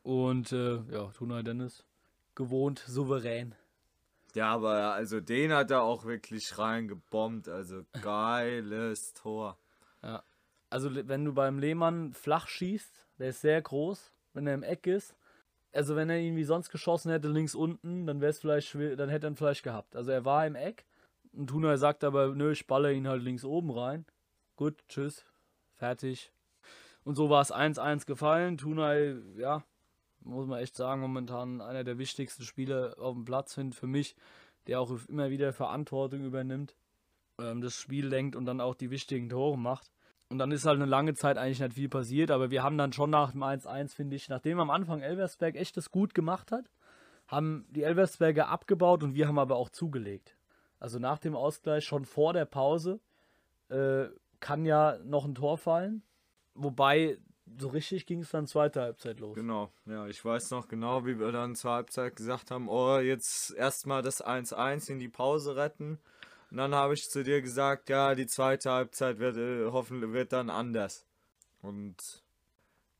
[0.01, 1.85] Und äh, ja, Tunay Dennis,
[2.35, 3.55] gewohnt, souverän.
[4.35, 7.47] Ja, aber also den hat er auch wirklich reingebombt.
[7.47, 9.57] Also geiles Tor.
[10.73, 14.87] Also wenn du beim Lehmann flach schießt, der ist sehr groß, wenn er im Eck
[14.87, 15.15] ist.
[15.71, 19.07] Also wenn er ihn wie sonst geschossen hätte, links unten, dann wäre es vielleicht dann
[19.07, 19.95] hätte er ihn vielleicht gehabt.
[19.95, 20.83] Also er war im Eck
[21.31, 24.07] und Tunay sagt aber, nö, ich baller ihn halt links oben rein.
[24.55, 25.23] Gut, tschüss,
[25.75, 26.31] fertig.
[27.03, 28.57] Und so war es 1-1 gefallen.
[28.57, 29.63] Tunay, ja,
[30.21, 34.15] muss man echt sagen, momentan einer der wichtigsten Spieler auf dem Platz sind für mich,
[34.65, 36.75] der auch immer wieder Verantwortung übernimmt,
[37.39, 39.92] ähm, das Spiel lenkt und dann auch die wichtigen Tore macht.
[40.33, 42.91] Und dann ist halt eine lange Zeit eigentlich nicht viel passiert, aber wir haben dann
[42.91, 46.71] schon nach dem 1-1, finde ich, nachdem am Anfang Elversberg echt das gut gemacht hat,
[47.27, 50.35] haben die Elversberger abgebaut und wir haben aber auch zugelegt.
[50.79, 52.99] Also nach dem Ausgleich, schon vor der Pause,
[53.69, 54.05] äh,
[54.39, 56.01] kann ja noch ein Tor fallen.
[56.55, 57.19] Wobei
[57.59, 59.35] so richtig ging es dann zweite Halbzeit los.
[59.35, 63.53] Genau, ja, ich weiß noch genau, wie wir dann zur Halbzeit gesagt haben, oh, jetzt
[63.53, 65.99] erstmal das 1-1 in die Pause retten.
[66.53, 70.33] Und dann habe ich zu dir gesagt, ja, die zweite Halbzeit wird äh, hoffentlich wird
[70.33, 71.03] dann anders.
[71.63, 72.21] Und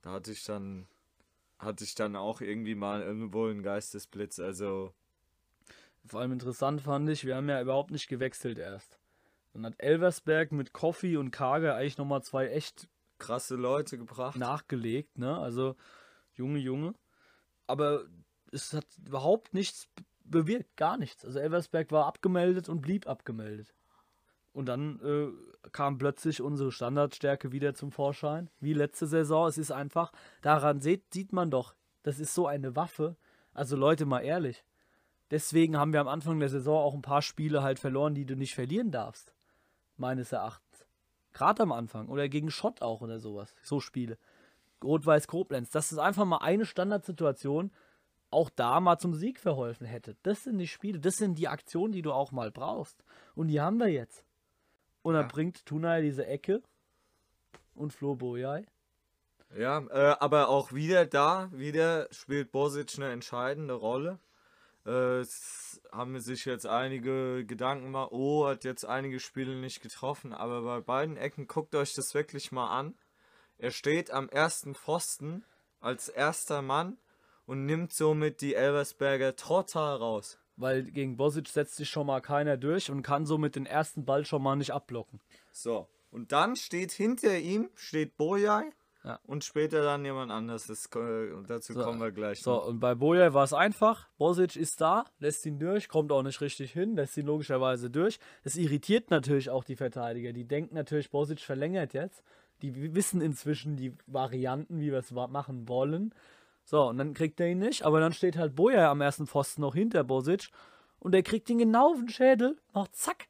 [0.01, 0.87] da hatte ich dann
[1.59, 4.91] hatte ich dann auch irgendwie mal irgendwo einen Geistesblitz, also
[6.03, 8.97] Vor allem interessant fand ich, wir haben ja überhaupt nicht gewechselt erst.
[9.53, 12.87] Dann hat Elversberg mit Koffi und Kage eigentlich nochmal zwei echt
[13.19, 14.35] krasse Leute gebracht.
[14.35, 15.37] nachgelegt, ne?
[15.37, 15.75] Also
[16.33, 16.95] Junge, Junge.
[17.67, 18.05] Aber
[18.51, 19.87] es hat überhaupt nichts
[20.23, 21.25] bewirkt, gar nichts.
[21.25, 23.73] Also Elversberg war abgemeldet und blieb abgemeldet.
[24.53, 29.47] Und dann äh, kam plötzlich unsere Standardstärke wieder zum Vorschein, wie letzte Saison.
[29.47, 33.15] Es ist einfach, daran sieht, sieht man doch, das ist so eine Waffe.
[33.53, 34.63] Also Leute, mal ehrlich.
[35.31, 38.35] Deswegen haben wir am Anfang der Saison auch ein paar Spiele halt verloren, die du
[38.35, 39.33] nicht verlieren darfst.
[39.97, 40.85] Meines Erachtens.
[41.31, 42.09] Gerade am Anfang.
[42.09, 43.55] Oder gegen Schott auch oder sowas.
[43.63, 44.19] So Spiele.
[44.83, 45.71] Rot-Weiß Koblenz.
[45.71, 47.71] Das ist einfach mal eine Standardsituation,
[48.33, 50.15] auch da mal zum Sieg verholfen hätte.
[50.23, 53.03] Das sind die Spiele, das sind die Aktionen, die du auch mal brauchst.
[53.35, 54.25] Und die haben wir jetzt.
[55.01, 55.27] Und dann Ja.
[55.27, 56.61] bringt Tunay diese Ecke
[57.75, 58.65] und Flo Boyai.
[59.55, 64.19] Ja, äh, aber auch wieder da, wieder spielt Bosic eine entscheidende Rolle.
[64.85, 70.33] Äh, es haben sich jetzt einige Gedanken gemacht, oh, hat jetzt einige Spiele nicht getroffen,
[70.33, 72.95] aber bei beiden Ecken guckt euch das wirklich mal an.
[73.57, 75.45] Er steht am ersten Pfosten
[75.79, 76.97] als erster Mann
[77.45, 80.37] und nimmt somit die Elversberger total raus.
[80.55, 84.23] Weil gegen Bosic setzt sich schon mal keiner durch und kann somit den ersten Ball
[84.25, 85.19] schon mal nicht abblocken.
[85.51, 88.71] So, und dann steht hinter ihm, steht Boyai
[89.03, 89.19] Ja.
[89.25, 90.67] und später dann jemand anderes.
[90.67, 92.67] Das, äh, dazu So, kommen wir gleich So, noch.
[92.67, 94.07] und bei Boyai war es einfach.
[94.19, 98.19] Bosic ist da, lässt ihn durch, kommt auch nicht richtig hin, lässt ihn logischerweise durch.
[98.43, 100.33] Das irritiert natürlich auch die Verteidiger.
[100.33, 102.23] Die denken natürlich, Bosic verlängert jetzt.
[102.61, 106.13] Die wissen inzwischen die Varianten, wie wir es machen wollen.
[106.65, 109.61] So, und dann kriegt er ihn nicht, aber dann steht halt Boyai am ersten Pfosten
[109.61, 110.49] noch hinter Bosic
[110.99, 113.27] und der kriegt ihn genau auf den Schädel, macht zack,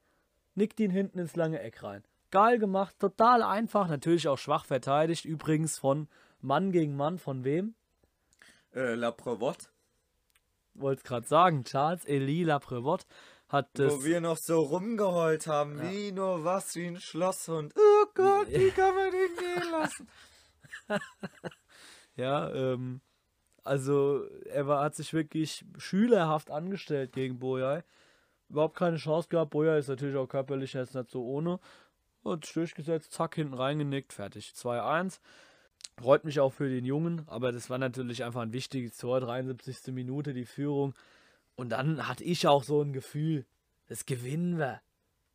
[0.55, 2.03] nickt ihn hinten ins lange Eck rein.
[2.29, 6.07] Geil gemacht, total einfach, natürlich auch schwach verteidigt, übrigens von
[6.41, 7.73] Mann gegen Mann, von wem?
[8.73, 9.67] Äh, La Prevotte.
[10.73, 13.05] wollte es gerade sagen, Charles Elie Laprevot
[13.49, 13.93] hat das.
[13.93, 17.73] Wo wir noch so rumgeheult haben, wie nur was, wie ein Schlosshund.
[17.75, 20.07] Oh Gott, wie kann man den gehen lassen?
[22.15, 23.01] Ja, ähm,
[23.63, 27.83] also er war, hat sich wirklich schülerhaft angestellt gegen Boyai.
[28.49, 29.51] Überhaupt keine Chance gehabt.
[29.51, 31.59] Boyai ist natürlich auch körperlich jetzt nicht so ohne.
[32.23, 34.53] Sich durchgesetzt, zack, hinten reingenickt, fertig.
[34.55, 35.19] 2-1.
[35.97, 39.93] Freut mich auch für den Jungen, aber das war natürlich einfach ein wichtiges Tor, 73.
[39.93, 40.93] Minute die Führung.
[41.55, 43.45] Und dann hatte ich auch so ein Gefühl,
[43.87, 44.81] das gewinnen wir.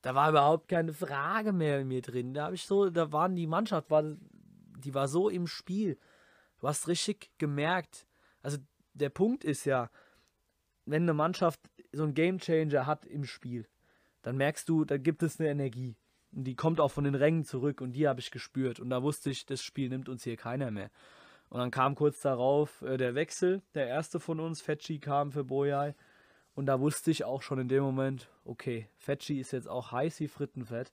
[0.03, 2.35] Da war überhaupt keine Frage mehr in mir drin.
[2.35, 5.99] Da habe ich so, da waren die Mannschaft, war, die war so im Spiel.
[6.59, 8.08] Du hast richtig gemerkt.
[8.43, 8.59] Also
[8.95, 9.91] der Punkt ist ja,
[10.87, 11.61] wenn eine Mannschaft
[11.93, 13.67] so einen Gamechanger hat im Spiel,
[14.23, 15.97] dann merkst du, da gibt es eine Energie.
[16.33, 18.81] Und die kommt auch von den Rängen zurück und die habe ich gespürt.
[18.81, 20.91] Und da wusste ich, das Spiel nimmt uns hier keiner mehr.
[21.49, 25.45] Und dann kam kurz darauf äh, der Wechsel, der erste von uns, Fetschi kam für
[25.45, 25.95] Boyai.
[26.55, 30.21] Und da wusste ich auch schon in dem Moment, okay, Fetschi ist jetzt auch heiß
[30.21, 30.93] wie Frittenfett.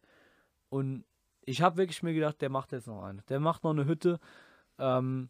[0.70, 1.04] Und
[1.42, 3.22] ich habe wirklich mir gedacht, der macht jetzt noch eine.
[3.24, 4.20] Der macht noch eine Hütte.
[4.78, 5.30] Ähm,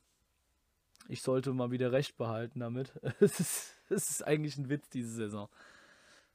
[1.07, 2.91] ich sollte mal wieder recht behalten damit.
[3.19, 5.49] Es ist, es ist eigentlich ein Witz diese Saison.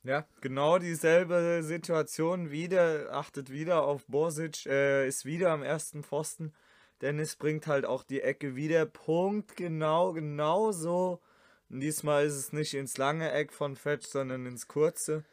[0.02, 6.54] Ja, genau dieselbe Situation wieder, achtet wieder auf Bosic, äh, ist wieder am ersten Pfosten.
[7.02, 11.20] Dennis bringt halt auch die Ecke wieder, Punkt, genau, genau so.
[11.68, 15.24] Diesmal ist es nicht ins lange Eck von Fetch, sondern ins kurze.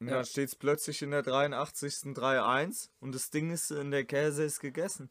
[0.00, 0.16] Und Ja.
[0.16, 2.14] dann steht es plötzlich in der 83.
[2.14, 5.10] 3-1 und das Ding ist in der Käse ist gegessen.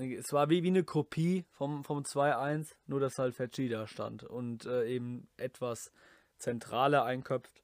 [0.00, 4.24] Es war wie, wie eine Kopie vom, vom 2-1, nur dass halt Fetschi da stand
[4.24, 5.92] und äh, eben etwas
[6.38, 7.62] zentraler einköpft.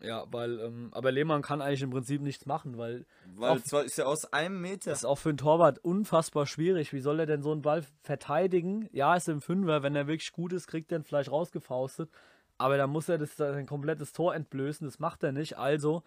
[0.00, 3.96] Ja, weil, ähm, aber Lehmann kann eigentlich im Prinzip nichts machen, weil Weil zwar ist
[3.96, 4.90] ja aus einem Meter.
[4.90, 6.92] Das ist auch für einen Torwart unfassbar schwierig.
[6.92, 8.88] Wie soll er denn so einen Ball verteidigen?
[8.92, 12.10] Ja, ist im Fünfer, wenn er wirklich gut ist, kriegt er ihn vielleicht rausgefaustet.
[12.58, 14.86] Aber dann muss er das sein komplettes Tor entblößen.
[14.86, 15.56] Das macht er nicht.
[15.56, 16.02] Also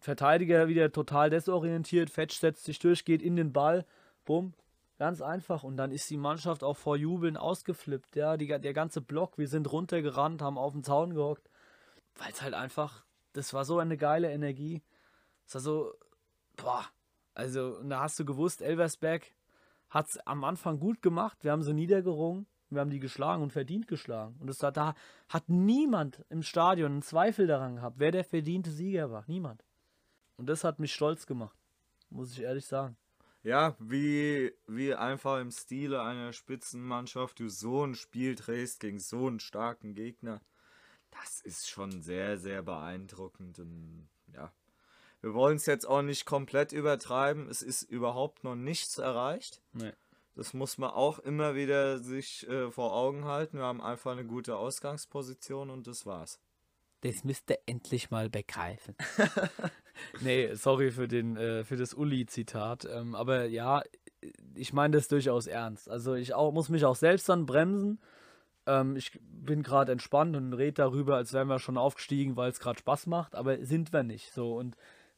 [0.00, 2.10] Verteidiger wieder total desorientiert.
[2.10, 3.84] Fetch setzt sich durch, geht in den Ball.
[4.24, 4.54] Bumm.
[4.98, 5.64] Ganz einfach.
[5.64, 8.16] Und dann ist die Mannschaft auch vor Jubeln ausgeflippt.
[8.16, 9.38] Ja, die, der ganze Block.
[9.38, 11.50] Wir sind runtergerannt, haben auf den Zaun gehockt.
[12.16, 14.82] Weil es halt einfach, das war so eine geile Energie.
[15.46, 15.92] Es war so,
[16.56, 16.84] boah,
[17.34, 19.24] also, und da hast du gewusst, Elversberg
[19.90, 21.38] hat es am Anfang gut gemacht.
[21.42, 22.46] Wir haben sie niedergerungen.
[22.70, 24.36] Wir haben die geschlagen und verdient geschlagen.
[24.40, 24.94] Und es hat, da
[25.28, 29.24] hat niemand im Stadion einen Zweifel daran gehabt, wer der verdiente Sieger war.
[29.26, 29.64] Niemand.
[30.36, 31.56] Und das hat mich stolz gemacht.
[32.10, 32.96] Muss ich ehrlich sagen.
[33.44, 39.26] Ja, wie, wie einfach im Stile einer Spitzenmannschaft du so ein Spiel drehst gegen so
[39.26, 40.40] einen starken Gegner.
[41.10, 43.58] Das ist schon sehr, sehr beeindruckend.
[43.58, 44.50] Und ja,
[45.20, 47.48] wir wollen es jetzt auch nicht komplett übertreiben.
[47.50, 49.60] Es ist überhaupt noch nichts erreicht.
[49.72, 49.92] Nee.
[50.34, 53.58] Das muss man auch immer wieder sich äh, vor Augen halten.
[53.58, 56.40] Wir haben einfach eine gute Ausgangsposition und das war's.
[57.02, 58.96] Das müsst ihr endlich mal begreifen.
[60.20, 62.86] nee, sorry für, den, äh, für das Uli-Zitat.
[62.90, 63.82] Ähm, aber ja,
[64.54, 65.90] ich meine das durchaus ernst.
[65.90, 68.00] Also ich auch, muss mich auch selbst dann bremsen.
[68.66, 72.60] Ähm, ich bin gerade entspannt und rede darüber, als wären wir schon aufgestiegen, weil es
[72.60, 73.34] gerade Spaß macht.
[73.34, 74.32] Aber sind wir nicht.
[74.32, 74.76] So und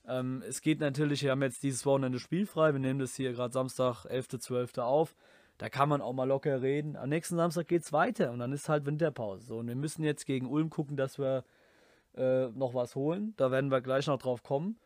[0.09, 2.73] ähm, es geht natürlich, wir haben jetzt dieses Wochenende spielfrei.
[2.73, 4.81] Wir nehmen das hier gerade Samstag, 11.12.
[4.81, 5.15] auf.
[5.59, 6.97] Da kann man auch mal locker reden.
[6.97, 9.47] Am nächsten Samstag geht es weiter und dann ist halt Winterpause.
[9.47, 11.45] So, und wir müssen jetzt gegen Ulm gucken, dass wir
[12.17, 13.35] äh, noch was holen.
[13.37, 14.79] Da werden wir gleich noch drauf kommen.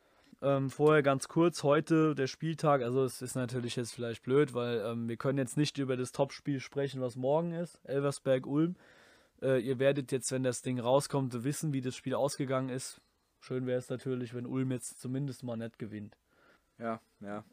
[0.43, 4.81] Ähm, vorher ganz kurz, heute der Spieltag, also es ist natürlich jetzt vielleicht blöd, weil
[4.87, 8.75] ähm, wir können jetzt nicht über das Topspiel sprechen, was morgen ist, Elversberg-Ulm.
[9.43, 13.03] Äh, ihr werdet jetzt, wenn das Ding rauskommt, wissen, wie das Spiel ausgegangen ist.
[13.39, 16.17] Schön wäre es natürlich, wenn Ulm jetzt zumindest mal nicht gewinnt.
[16.79, 17.45] Ja, ja.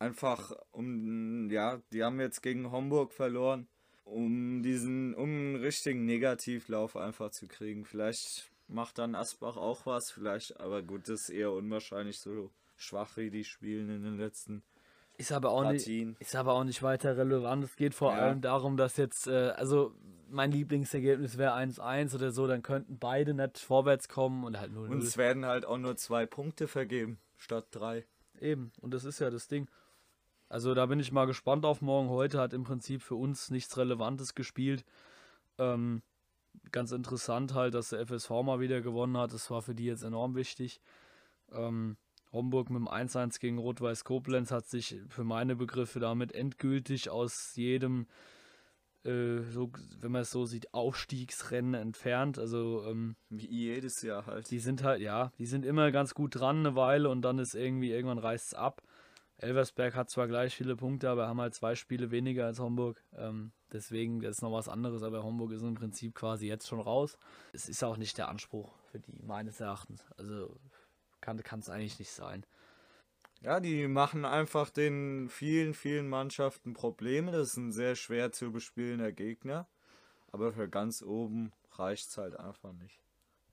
[0.00, 3.68] Einfach um, ja, die haben jetzt gegen Homburg verloren,
[4.02, 7.84] um diesen, um einen richtigen Negativlauf einfach zu kriegen.
[7.84, 13.16] Vielleicht macht dann Asbach auch was, vielleicht, aber gut, das ist eher unwahrscheinlich, so schwach
[13.16, 14.62] wie die spielen in den letzten
[15.18, 16.16] Ist aber auch, nicht, Partien.
[16.20, 17.62] ist aber auch nicht weiter relevant.
[17.64, 18.18] Es geht vor Ja.
[18.22, 19.94] allem darum, dass jetzt, äh, also
[20.30, 24.88] mein Lieblingsergebnis wäre 1-1 oder so, dann könnten beide nicht vorwärts kommen und halt 0-0.
[24.90, 28.06] Und es werden halt auch nur zwei Punkte vergeben, statt drei.
[28.40, 29.68] Eben, und das ist ja das Ding.
[30.48, 32.08] Also da bin ich mal gespannt auf morgen.
[32.08, 34.84] Heute hat im Prinzip für uns nichts Relevantes gespielt.
[35.58, 36.02] Ähm,
[36.70, 39.32] ganz interessant halt, dass der FSV mal wieder gewonnen hat.
[39.32, 40.80] Das war für die jetzt enorm wichtig.
[41.52, 41.96] Ähm,
[42.32, 47.54] Homburg mit dem 1-1 gegen Rot-Weiß Koblenz hat sich für meine Begriffe damit endgültig aus
[47.56, 48.06] jedem,
[49.04, 52.38] äh, so, wenn man es so sieht, Aufstiegsrennen entfernt.
[52.38, 54.50] Also ähm, Wie jedes Jahr halt.
[54.50, 57.54] die sind halt, ja, die sind immer ganz gut dran eine Weile und dann ist
[57.54, 58.82] irgendwie, irgendwann reißt es ab.
[59.36, 63.02] Elversberg hat zwar gleich viele Punkte, aber haben halt zwei Spiele weniger als Homburg.
[63.14, 66.80] Ähm, deswegen, das ist noch was anderes, aber Homburg ist im Prinzip quasi jetzt schon
[66.80, 67.18] raus.
[67.52, 70.04] Es ist auch nicht der Anspruch für die, meines Erachtens.
[70.16, 70.54] Also
[71.20, 72.44] kann es eigentlich nicht sein.
[73.42, 77.32] Ja, die machen einfach den vielen, vielen Mannschaften Probleme.
[77.32, 79.68] Das ist ein sehr schwer zu bespielender Gegner.
[80.30, 83.02] Aber für ganz oben reicht es halt einfach nicht.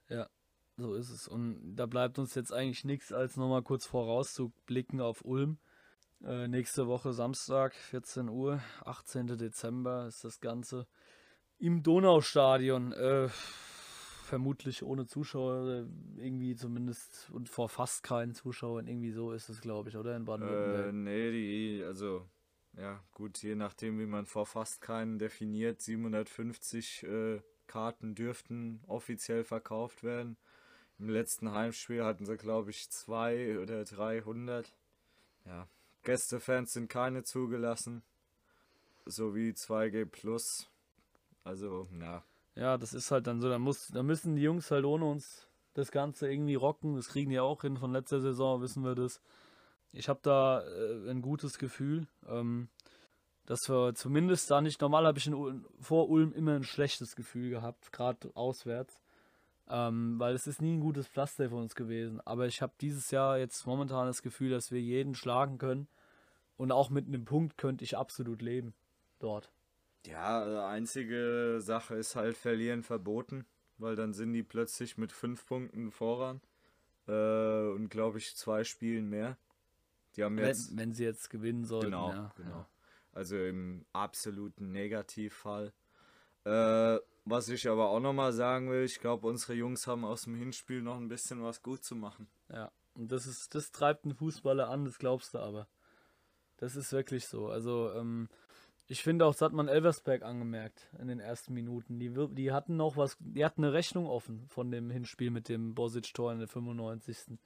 [0.07, 0.30] Ja,
[0.78, 1.28] so ist es.
[1.28, 5.57] Und da bleibt uns jetzt eigentlich nichts, als nochmal kurz vorauszublicken auf Ulm.
[6.24, 9.38] Äh, nächste Woche Samstag, 14 Uhr, 18.
[9.38, 10.86] Dezember ist das Ganze
[11.57, 12.91] im Donaustadion.
[12.91, 18.88] Äh, vermutlich ohne Zuschauer, irgendwie zumindest und vor fast keinen Zuschauern.
[18.88, 20.15] Irgendwie so ist es, glaube ich, oder?
[20.15, 20.93] In Äh, Baden-Württemberg.
[20.93, 22.30] nee, die, also,
[22.78, 29.43] ja, gut, je nachdem, wie man vor fast keinen definiert, 750 äh, Karten dürften offiziell
[29.43, 30.38] verkauft werden.
[30.99, 34.76] Im letzten Heimspiel hatten sie, glaube ich, zwei oder 300.
[35.45, 35.67] Ja,
[36.10, 38.01] Gästefans sind keine zugelassen.
[39.05, 40.68] Sowie 2G Plus.
[41.43, 42.24] Also, ja.
[42.55, 43.47] Ja, das ist halt dann so.
[43.47, 46.95] Da, muss, da müssen die Jungs halt ohne uns das Ganze irgendwie rocken.
[46.95, 47.78] Das kriegen die auch hin.
[47.78, 49.22] Von letzter Saison wissen wir das.
[49.91, 52.70] Ich habe da äh, ein gutes Gefühl, ähm,
[53.45, 54.82] dass wir zumindest da nicht.
[54.82, 58.99] Normal habe ich in vor Ulm immer ein schlechtes Gefühl gehabt, gerade auswärts.
[59.70, 62.20] Ähm, weil es ist nie ein gutes Pflaster für uns gewesen.
[62.26, 65.88] Aber ich habe dieses Jahr jetzt momentan das Gefühl, dass wir jeden schlagen können.
[66.60, 68.74] Und auch mit einem Punkt könnte ich absolut leben.
[69.20, 69.49] Dort.
[70.05, 73.45] Ja, einzige Sache ist halt verlieren verboten,
[73.78, 76.41] weil dann sind die plötzlich mit fünf Punkten voran
[77.07, 79.38] äh, und glaube ich zwei Spielen mehr.
[80.18, 81.91] Die haben jetzt Wenn, wenn sie jetzt gewinnen sollten.
[81.91, 82.49] genau, ja, genau.
[82.49, 82.70] Ja.
[83.14, 85.72] Also im absoluten Negativfall.
[86.43, 90.36] Äh, was ich aber auch nochmal sagen will, ich glaube, unsere Jungs haben aus dem
[90.36, 92.28] Hinspiel noch ein bisschen was gut zu machen.
[92.51, 95.70] Ja, und das ist, das treibt einen Fußballer an, das glaubst du aber.
[96.60, 97.47] Das ist wirklich so.
[97.47, 98.28] Also, ähm,
[98.88, 101.99] ich finde auch, das hat man Elversberg angemerkt in den ersten Minuten.
[101.99, 105.76] Die, die hatten noch was, die hatten eine Rechnung offen von dem Hinspiel mit dem
[105.76, 107.38] Bosic-Tor in der 95.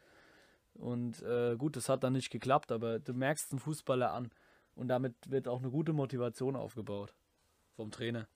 [0.74, 4.32] Und äh, gut, das hat dann nicht geklappt, aber du merkst einen Fußballer an.
[4.74, 7.14] Und damit wird auch eine gute Motivation aufgebaut.
[7.76, 8.28] Vom Trainer.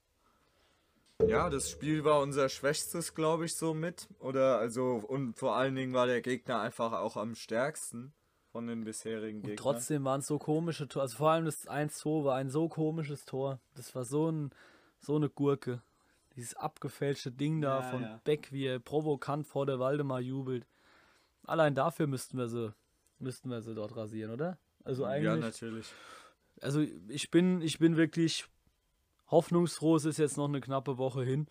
[1.26, 4.08] Ja, das Spiel war unser schwächstes, glaube ich, so mit.
[4.20, 8.14] Oder also, und vor allen Dingen war der Gegner einfach auch am stärksten
[8.58, 9.58] von den bisherigen Und Gegnern.
[9.58, 11.04] trotzdem waren es so komische Tore.
[11.04, 13.60] Also vor allem das 1-2 war ein so komisches Tor.
[13.76, 14.50] Das war so, ein,
[15.00, 15.84] so eine Gurke.
[16.36, 18.20] Dieses abgefälschte Ding da Ja, von ja.
[18.24, 20.66] Beck, wie er provokant vor der Waldemar jubelt.
[21.44, 22.74] Allein dafür müssten wir sie,
[23.20, 24.58] müssten wir sie dort rasieren, oder?
[24.84, 25.26] Also eigentlich.
[25.26, 25.86] Ja, natürlich.
[26.60, 28.48] Also ich bin, ich bin wirklich
[29.30, 29.98] hoffnungsfroh.
[29.98, 31.46] Es ist jetzt noch eine knappe Woche hin.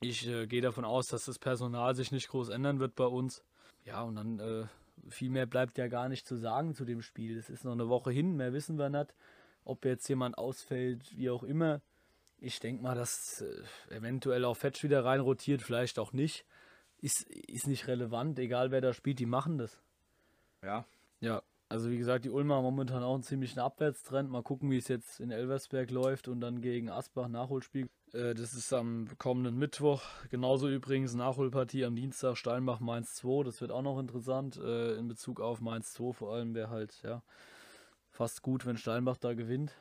[0.00, 3.44] Ich äh, gehe davon aus, dass das Personal sich nicht groß ändern wird bei uns.
[3.84, 4.64] Ja, und dann äh,
[5.08, 7.38] viel mehr bleibt ja gar nicht zu sagen zu dem Spiel.
[7.38, 9.14] Es ist noch eine Woche hin, mehr wissen wir nicht.
[9.64, 11.80] Ob jetzt jemand ausfällt, wie auch immer.
[12.38, 16.44] Ich denke mal, dass äh, eventuell auch Fetch wieder rein rotiert, vielleicht auch nicht.
[17.00, 19.80] Ist, ist nicht relevant, egal wer da spielt, die machen das.
[20.62, 20.84] Ja.
[21.20, 24.30] Ja, also wie gesagt, die Ulmer haben momentan auch einen ziemlichen Abwärtstrend.
[24.30, 27.88] Mal gucken, wie es jetzt in Elversberg läuft und dann gegen Asbach Nachholspiel.
[28.14, 30.02] Äh, das ist am kommenden Mittwoch.
[30.30, 33.44] Genauso übrigens Nachholpartie am Dienstag Steinbach Mainz 2.
[33.44, 36.12] Das wird auch noch interessant äh, in Bezug auf Mainz 2.
[36.12, 37.22] Vor allem wäre halt ja
[38.10, 39.72] fast gut, wenn Steinbach da gewinnt.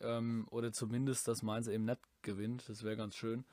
[0.00, 2.68] Ähm, oder zumindest, dass Mainz eben nicht gewinnt.
[2.68, 3.44] Das wäre ganz schön.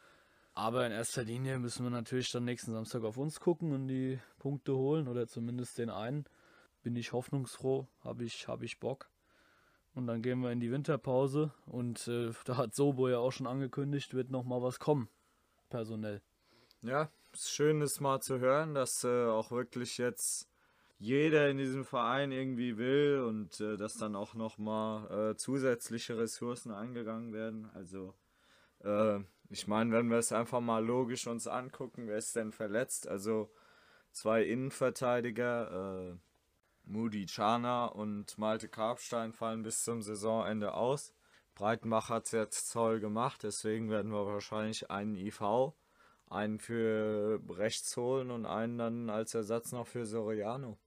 [0.53, 4.19] Aber in erster Linie müssen wir natürlich dann nächsten Samstag auf uns gucken und die
[4.39, 6.25] Punkte holen oder zumindest den einen
[6.81, 9.09] bin ich hoffnungsfroh, habe ich, hab ich Bock.
[9.97, 13.47] Und dann gehen wir in die Winterpause und äh, da hat Sobo ja auch schon
[13.47, 15.09] angekündigt, wird noch mal was kommen,
[15.69, 16.21] personell.
[16.83, 20.47] Ja, ist schön, das mal zu hören, dass äh, auch wirklich jetzt
[20.99, 26.15] jeder in diesem Verein irgendwie will und äh, dass dann auch noch mal äh, zusätzliche
[26.15, 27.67] Ressourcen eingegangen werden.
[27.73, 28.13] Also
[28.83, 29.17] äh,
[29.49, 33.07] ich meine, wenn wir es einfach mal logisch uns angucken, wer ist denn verletzt?
[33.07, 33.51] Also
[34.11, 36.17] zwei Innenverteidiger, äh,
[36.87, 41.13] Moody Chana und Malte Karpstein fallen bis zum Saisonende aus.
[41.53, 45.73] Breitenbach hat es jetzt toll gemacht, deswegen werden wir wahrscheinlich einen IV,
[46.29, 50.77] einen für rechts holen und einen dann als Ersatz noch für Soriano.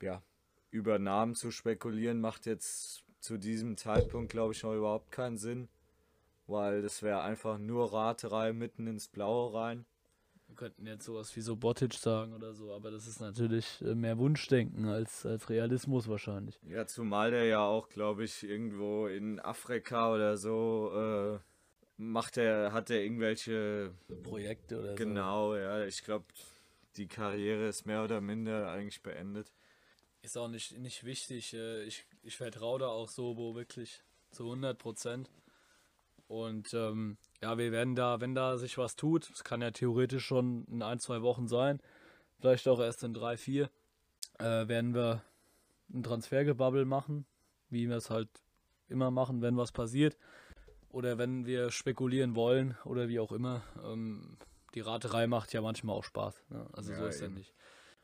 [0.00, 0.22] Ja,
[0.70, 5.68] über Namen zu spekulieren macht jetzt zu diesem Zeitpunkt, glaube ich, noch überhaupt keinen Sinn,
[6.46, 9.86] weil das wäre einfach nur Raterei mitten ins Blaue rein.
[10.52, 13.94] Wir könnten jetzt sowas wie so Botic sagen oder so, aber das ist natürlich äh,
[13.94, 16.60] mehr Wunschdenken als, als Realismus wahrscheinlich.
[16.68, 21.38] Ja, zumal der ja auch, glaube ich, irgendwo in Afrika oder so äh,
[21.96, 23.94] macht er, hat er irgendwelche
[24.24, 25.86] Projekte oder genau, ja.
[25.86, 26.26] Ich glaube,
[26.96, 29.50] die Karriere ist mehr oder minder eigentlich beendet.
[30.20, 31.54] Ist auch nicht, nicht wichtig.
[31.54, 35.30] äh, Ich, ich vertraue da auch Sobo wirklich zu 100 Prozent.
[36.32, 40.24] Und ähm, ja, wir werden da, wenn da sich was tut, es kann ja theoretisch
[40.24, 41.78] schon in ein, zwei Wochen sein,
[42.38, 43.68] vielleicht auch erst in drei, vier,
[44.38, 45.22] äh, werden wir
[45.92, 47.26] ein Transfergebabbel machen,
[47.68, 48.30] wie wir es halt
[48.88, 50.16] immer machen, wenn was passiert.
[50.88, 53.62] Oder wenn wir spekulieren wollen oder wie auch immer.
[53.84, 54.38] Ähm,
[54.74, 56.46] die Raterei macht ja manchmal auch Spaß.
[56.48, 56.66] Ne?
[56.72, 57.34] Also so Ja, ist ja eben.
[57.34, 57.52] nicht.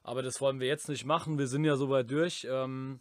[0.02, 1.38] Aber das wollen wir jetzt nicht machen.
[1.38, 2.46] Wir sind ja soweit durch.
[2.50, 3.00] Ähm,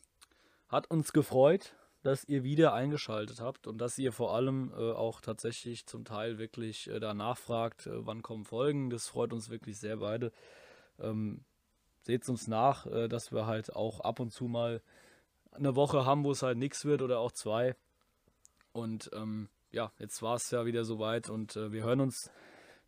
[0.69, 1.75] hat uns gefreut,
[2.07, 6.37] dass ihr wieder eingeschaltet habt und dass ihr vor allem äh, auch tatsächlich zum Teil
[6.37, 8.89] wirklich äh, da nachfragt, äh, wann kommen Folgen.
[8.89, 10.31] Das freut uns wirklich sehr beide.
[10.99, 11.43] Ähm,
[12.03, 14.81] Seht uns nach, äh, dass wir halt auch ab und zu mal
[15.51, 17.75] eine Woche haben, wo es halt nichts wird oder auch zwei.
[18.71, 22.31] Und ähm, ja, jetzt war es ja wieder soweit und äh, wir hören uns,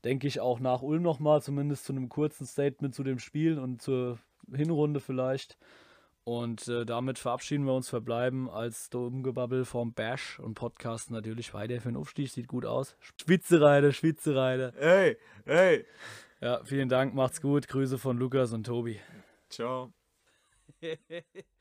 [0.06, 3.82] denke ich, auch nach Ulm nochmal, zumindest zu einem kurzen Statement zu dem Spiel und
[3.82, 4.18] zur
[4.50, 5.58] Hinrunde vielleicht.
[6.30, 11.82] Und äh, damit verabschieden wir uns, verbleiben als Domgebabbel vom Bash und Podcast natürlich weiter
[11.82, 12.30] für den Aufstieg.
[12.30, 12.96] Sieht gut aus.
[13.00, 14.72] Spitzereide, Spitzereide.
[14.78, 15.88] Hey, hey,
[16.40, 17.68] Ja, vielen Dank, macht's gut.
[17.68, 19.00] Grüße von Lukas und Tobi.
[19.50, 19.92] ciao.